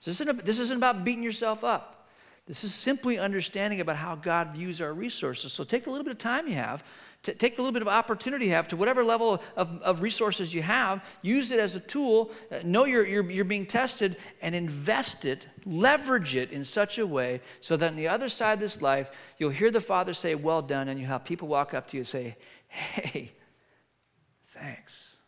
So 0.00 0.10
this 0.10 0.20
isn't, 0.20 0.44
this 0.44 0.58
isn't 0.60 0.76
about 0.76 1.04
beating 1.04 1.22
yourself 1.22 1.64
up. 1.64 2.08
This 2.46 2.64
is 2.64 2.74
simply 2.74 3.18
understanding 3.18 3.80
about 3.80 3.96
how 3.96 4.14
God 4.14 4.54
views 4.54 4.80
our 4.80 4.94
resources. 4.94 5.52
So 5.52 5.64
take 5.64 5.86
a 5.86 5.90
little 5.90 6.04
bit 6.04 6.12
of 6.12 6.18
time 6.18 6.48
you 6.48 6.54
have 6.54 6.82
to 7.24 7.34
take 7.34 7.58
a 7.58 7.60
little 7.60 7.72
bit 7.72 7.82
of 7.82 7.88
opportunity 7.88 8.46
you 8.46 8.52
have 8.52 8.68
to 8.68 8.76
whatever 8.76 9.02
level 9.02 9.42
of, 9.56 9.82
of 9.82 10.02
resources 10.02 10.54
you 10.54 10.62
have, 10.62 11.04
use 11.20 11.50
it 11.50 11.58
as 11.58 11.74
a 11.74 11.80
tool, 11.80 12.30
uh, 12.50 12.60
know 12.64 12.84
you're, 12.84 13.06
you're, 13.06 13.28
you're 13.28 13.44
being 13.44 13.66
tested, 13.66 14.16
and 14.40 14.54
invest 14.54 15.24
it, 15.24 15.46
leverage 15.66 16.36
it 16.36 16.52
in 16.52 16.64
such 16.64 16.98
a 16.98 17.06
way 17.06 17.40
so 17.60 17.76
that 17.76 17.90
on 17.90 17.96
the 17.96 18.08
other 18.08 18.28
side 18.28 18.54
of 18.54 18.60
this 18.60 18.80
life, 18.80 19.10
you'll 19.38 19.50
hear 19.50 19.70
the 19.70 19.80
Father 19.80 20.14
say, 20.14 20.34
Well 20.34 20.62
done, 20.62 20.88
and 20.88 20.98
you 21.00 21.06
have 21.06 21.24
people 21.24 21.48
walk 21.48 21.74
up 21.74 21.88
to 21.88 21.96
you 21.96 22.00
and 22.00 22.06
say, 22.06 22.36
Hey, 22.68 23.32
thanks. 24.58 25.18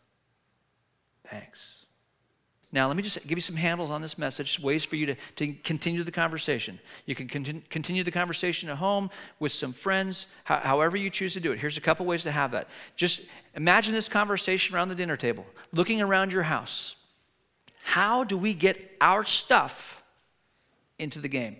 Thanks. 1.27 1.85
Now, 2.73 2.87
let 2.87 2.95
me 2.95 3.03
just 3.03 3.27
give 3.27 3.37
you 3.37 3.41
some 3.41 3.57
handles 3.57 3.89
on 3.89 4.01
this 4.01 4.17
message, 4.17 4.57
ways 4.57 4.85
for 4.85 4.95
you 4.95 5.07
to, 5.07 5.15
to 5.35 5.53
continue 5.53 6.03
the 6.03 6.11
conversation. 6.11 6.79
You 7.05 7.15
can 7.15 7.27
continue, 7.27 8.03
the 8.03 8.11
conversation 8.11 8.69
at 8.69 8.77
home 8.77 9.09
with 9.39 9.51
some 9.51 9.73
friends, 9.73 10.27
how, 10.45 10.59
however 10.59 10.95
you 10.95 11.09
choose 11.09 11.33
to 11.33 11.41
do 11.41 11.51
it. 11.51 11.59
Here's 11.59 11.77
a 11.77 11.81
couple 11.81 12.05
ways 12.05 12.23
to 12.23 12.31
have 12.31 12.51
that. 12.51 12.69
Just 12.95 13.21
imagine 13.55 13.93
this 13.93 14.07
conversation 14.07 14.73
around 14.73 14.87
the 14.87 14.95
dinner 14.95 15.17
table, 15.17 15.45
looking 15.73 16.01
around 16.01 16.31
your 16.31 16.43
house. 16.43 16.95
How 17.83 18.23
do 18.23 18.37
we 18.37 18.53
get 18.53 18.95
our 19.01 19.25
stuff 19.25 20.01
into 20.97 21.19
the 21.19 21.27
game? 21.27 21.57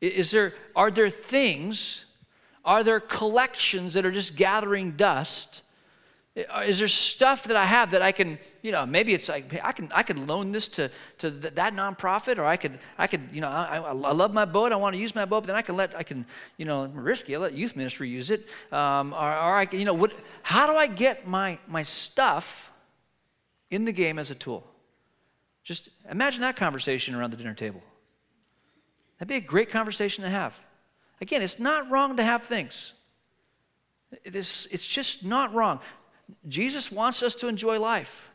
Is 0.00 0.30
there, 0.30 0.54
are 0.74 0.90
there 0.90 1.10
things, 1.10 2.06
are 2.64 2.82
there 2.82 3.00
collections 3.00 3.92
that 3.92 4.06
are 4.06 4.10
just 4.10 4.36
gathering 4.36 4.92
dust? 4.92 5.60
Uh, 6.36 6.64
is 6.66 6.80
there 6.80 6.88
stuff 6.88 7.44
that 7.44 7.56
I 7.56 7.64
have 7.64 7.92
that 7.92 8.02
I 8.02 8.12
can, 8.12 8.38
you 8.60 8.70
know, 8.70 8.84
maybe 8.84 9.14
it's 9.14 9.26
like 9.26 9.58
I 9.64 9.72
can 9.72 9.90
I 9.94 10.02
can 10.02 10.26
loan 10.26 10.52
this 10.52 10.68
to 10.70 10.90
to 11.18 11.30
that 11.30 11.74
nonprofit, 11.74 12.36
or 12.36 12.44
I 12.44 12.58
could 12.58 12.78
I 12.98 13.06
could, 13.06 13.22
you 13.32 13.40
know, 13.40 13.48
I, 13.48 13.78
I 13.78 13.92
love 13.92 14.34
my 14.34 14.44
boat, 14.44 14.70
I 14.70 14.76
want 14.76 14.94
to 14.94 15.00
use 15.00 15.14
my 15.14 15.24
boat, 15.24 15.40
but 15.42 15.46
then 15.46 15.56
I 15.56 15.62
can 15.62 15.76
let 15.76 15.96
I 15.96 16.02
can, 16.02 16.26
you 16.58 16.66
know, 16.66 16.86
risky, 16.88 17.34
I 17.34 17.38
let 17.38 17.54
youth 17.54 17.74
ministry 17.74 18.10
use 18.10 18.30
it, 18.30 18.50
um, 18.70 19.14
or, 19.14 19.16
or 19.16 19.56
I, 19.60 19.68
you 19.72 19.86
know, 19.86 19.94
what? 19.94 20.12
How 20.42 20.66
do 20.66 20.74
I 20.74 20.88
get 20.88 21.26
my 21.26 21.58
my 21.66 21.82
stuff 21.82 22.70
in 23.70 23.86
the 23.86 23.92
game 23.92 24.18
as 24.18 24.30
a 24.30 24.34
tool? 24.34 24.62
Just 25.64 25.88
imagine 26.10 26.42
that 26.42 26.56
conversation 26.56 27.14
around 27.14 27.30
the 27.30 27.38
dinner 27.38 27.54
table. 27.54 27.82
That'd 29.18 29.28
be 29.28 29.36
a 29.36 29.40
great 29.40 29.70
conversation 29.70 30.22
to 30.24 30.30
have. 30.30 30.54
Again, 31.22 31.40
it's 31.40 31.58
not 31.58 31.90
wrong 31.90 32.18
to 32.18 32.22
have 32.22 32.44
things. 32.44 32.92
It 34.22 34.36
is, 34.36 34.68
it's 34.70 34.86
just 34.86 35.24
not 35.24 35.54
wrong. 35.54 35.80
Jesus 36.48 36.90
wants 36.90 37.22
us 37.22 37.34
to 37.36 37.48
enjoy 37.48 37.78
life. 37.78 38.30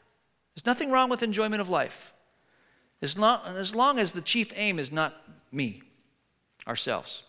There's 0.55 0.65
nothing 0.65 0.91
wrong 0.91 1.09
with 1.09 1.23
enjoyment 1.23 1.61
of 1.61 1.69
life. 1.69 2.13
As 3.01 3.17
long, 3.17 3.41
as 3.45 3.73
long 3.73 3.99
as 3.99 4.11
the 4.11 4.21
chief 4.21 4.51
aim 4.55 4.79
is 4.79 4.91
not 4.91 5.15
me, 5.51 5.81
ourselves. 6.67 7.23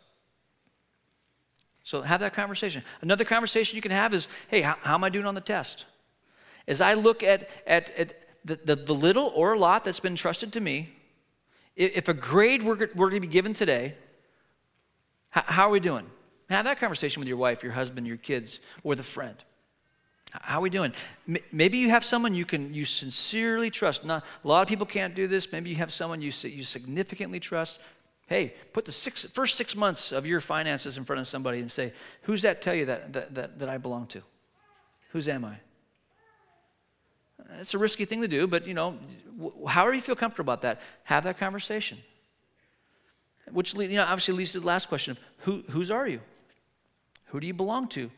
So 1.85 2.03
have 2.03 2.21
that 2.21 2.35
conversation. 2.35 2.83
Another 3.01 3.25
conversation 3.25 3.77
you 3.77 3.83
can 3.83 3.91
have 3.91 4.15
is 4.15 4.29
hey, 4.49 4.63
how, 4.63 4.77
how 4.83 4.95
am 4.95 5.05
I 5.05 5.09
doing 5.09 5.27
on 5.27 5.35
the 5.35 5.41
test? 5.41 5.87
As 6.69 6.81
I 6.81 6.95
look 6.95 7.23
at, 7.23 7.51
at, 7.67 7.91
at 7.99 8.15
the, 8.45 8.61
the, 8.65 8.77
the, 8.77 8.95
little 8.95 9.33
or 9.35 9.55
a 9.55 9.59
lot 9.59 9.85
that's 9.85 9.99
been 9.99 10.15
trusted 10.15 10.53
to 10.53 10.61
me, 10.61 10.91
if 11.75 12.09
a 12.09 12.15
grade 12.15 12.63
were, 12.63 12.91
were 12.95 13.11
to 13.11 13.19
be 13.19 13.27
given 13.27 13.53
today, 13.53 13.97
how, 15.31 15.43
how 15.47 15.63
are 15.65 15.71
we 15.71 15.81
doing? 15.81 16.07
Have 16.51 16.67
that 16.67 16.79
conversation 16.79 17.21
with 17.21 17.29
your 17.29 17.39
wife, 17.39 17.63
your 17.63 17.73
husband, 17.73 18.07
your 18.07 18.19
kids, 18.19 18.61
or 18.85 18.95
the 18.95 19.03
friend. 19.03 19.37
How 20.33 20.59
are 20.59 20.63
we 20.63 20.71
doing? 20.71 20.95
Maybe 21.53 21.77
you 21.77 21.91
have 21.91 22.05
someone 22.05 22.35
you 22.35 22.47
can 22.47 22.73
you 22.73 22.87
sincerely 22.87 23.71
trust. 23.71 24.05
Not, 24.05 24.25
a 24.45 24.49
lot 24.49 24.63
of 24.63 24.69
people 24.69 24.87
can't 24.87 25.15
do 25.15 25.27
this. 25.27 25.53
Maybe 25.53 25.69
you 25.69 25.77
have 25.77 25.93
someone 25.93 26.23
you 26.23 26.33
you 26.45 26.65
significantly 26.65 27.39
trust. 27.39 27.81
Hey, 28.27 28.55
put 28.73 28.87
the 28.87 28.93
six, 28.93 29.25
first 29.25 29.57
six 29.57 29.77
months 29.77 30.11
of 30.11 30.27
your 30.27 30.41
finances 30.41 30.97
in 30.97 31.05
front 31.05 31.21
of 31.21 31.29
somebody 31.29 31.61
and 31.61 31.71
say, 31.71 31.93
"Who's 32.23 32.43
that? 32.43 32.63
Tell 32.63 32.75
you 32.75 32.87
that 32.87 33.13
that 33.13 33.35
that, 33.35 33.59
that 33.59 33.69
I 33.69 33.77
belong 33.77 34.07
to? 34.09 34.23
Whose 35.11 35.29
am 35.29 35.45
I?" 35.45 35.57
It's 37.61 37.75
a 37.75 37.79
risky 37.79 38.07
thing 38.07 38.23
to 38.23 38.29
do, 38.29 38.47
but 38.47 38.67
you 38.67 38.73
know, 38.73 38.99
however 39.69 39.93
you 39.93 40.01
feel 40.01 40.17
comfortable 40.17 40.51
about 40.51 40.63
that, 40.63 40.81
have 41.05 41.25
that 41.25 41.37
conversation. 41.37 41.99
Which 43.51 43.75
you 43.75 43.89
know 43.89 44.05
obviously 44.05 44.33
leads 44.33 44.53
to 44.53 44.61
the 44.61 44.67
last 44.67 44.89
question 44.89 45.11
of 45.11 45.21
who 45.39 45.63
whose 45.69 45.91
are 45.91 46.09
you? 46.09 46.21
Who 47.27 47.41
do 47.41 47.47
you 47.47 47.55
belong 47.55 47.89
to? 47.89 48.11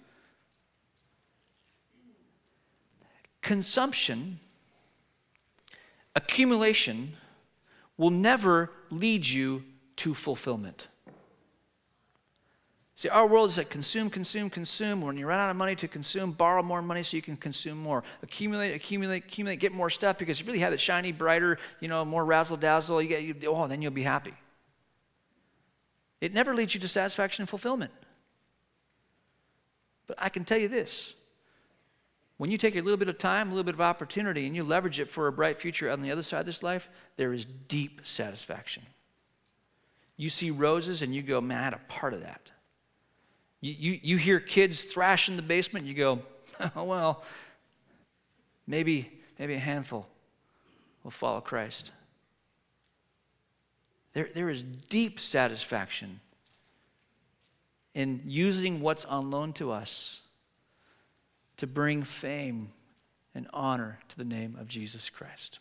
Consumption, 3.44 4.40
accumulation 6.16 7.12
will 7.96 8.10
never 8.10 8.72
lead 8.90 9.28
you 9.28 9.62
to 9.96 10.14
fulfillment. 10.14 10.88
See, 12.96 13.08
our 13.08 13.26
world 13.26 13.50
is 13.50 13.58
like 13.58 13.70
consume, 13.70 14.08
consume, 14.08 14.48
consume. 14.48 15.00
When 15.00 15.16
you 15.16 15.26
run 15.26 15.38
out 15.38 15.50
of 15.50 15.56
money 15.56 15.74
to 15.76 15.88
consume, 15.88 16.32
borrow 16.32 16.62
more 16.62 16.80
money 16.80 17.02
so 17.02 17.16
you 17.16 17.22
can 17.22 17.36
consume 17.36 17.76
more. 17.76 18.02
Accumulate, 18.22 18.72
accumulate, 18.72 19.24
accumulate, 19.24 19.56
get 19.56 19.72
more 19.72 19.90
stuff 19.90 20.16
because 20.16 20.40
you 20.40 20.46
really 20.46 20.60
have 20.60 20.72
it 20.72 20.80
shiny, 20.80 21.12
brighter, 21.12 21.58
you 21.80 21.88
know, 21.88 22.04
more 22.04 22.24
razzle 22.24 22.56
dazzle. 22.56 23.02
You 23.02 23.08
get, 23.08 23.22
you, 23.22 23.34
oh, 23.48 23.66
then 23.66 23.82
you'll 23.82 23.90
be 23.90 24.04
happy. 24.04 24.34
It 26.20 26.32
never 26.32 26.54
leads 26.54 26.72
you 26.74 26.80
to 26.80 26.88
satisfaction 26.88 27.42
and 27.42 27.48
fulfillment. 27.48 27.92
But 30.06 30.16
I 30.22 30.28
can 30.28 30.44
tell 30.44 30.58
you 30.58 30.68
this 30.68 31.14
when 32.36 32.50
you 32.50 32.58
take 32.58 32.74
a 32.74 32.80
little 32.80 32.96
bit 32.96 33.08
of 33.08 33.18
time, 33.18 33.48
a 33.48 33.50
little 33.50 33.64
bit 33.64 33.74
of 33.74 33.80
opportunity, 33.80 34.46
and 34.46 34.56
you 34.56 34.64
leverage 34.64 34.98
it 34.98 35.08
for 35.08 35.28
a 35.28 35.32
bright 35.32 35.60
future 35.60 35.90
on 35.90 36.02
the 36.02 36.10
other 36.10 36.22
side 36.22 36.40
of 36.40 36.46
this 36.46 36.62
life, 36.62 36.88
there 37.16 37.32
is 37.32 37.44
deep 37.44 38.00
satisfaction. 38.04 38.82
You 40.16 40.28
see 40.28 40.50
roses 40.50 41.02
and 41.02 41.14
you 41.14 41.22
go, 41.22 41.40
man, 41.40 41.60
I 41.60 41.64
had 41.64 41.74
a 41.74 41.80
part 41.88 42.12
of 42.12 42.22
that. 42.22 42.50
You, 43.60 43.72
you, 43.72 44.00
you 44.02 44.16
hear 44.16 44.40
kids 44.40 44.82
thrash 44.82 45.28
in 45.28 45.36
the 45.36 45.42
basement, 45.42 45.86
you 45.86 45.94
go, 45.94 46.22
oh, 46.76 46.84
well, 46.84 47.24
maybe, 48.66 49.10
maybe 49.38 49.54
a 49.54 49.58
handful 49.58 50.08
will 51.02 51.10
follow 51.10 51.40
Christ. 51.40 51.92
There, 54.12 54.28
there 54.34 54.50
is 54.50 54.62
deep 54.62 55.20
satisfaction 55.20 56.20
in 57.94 58.22
using 58.26 58.80
what's 58.80 59.04
on 59.04 59.30
loan 59.30 59.52
to 59.54 59.70
us 59.70 60.20
to 61.56 61.66
bring 61.66 62.02
fame 62.02 62.72
and 63.34 63.48
honor 63.52 63.98
to 64.08 64.16
the 64.16 64.24
name 64.24 64.56
of 64.58 64.68
Jesus 64.68 65.10
Christ. 65.10 65.58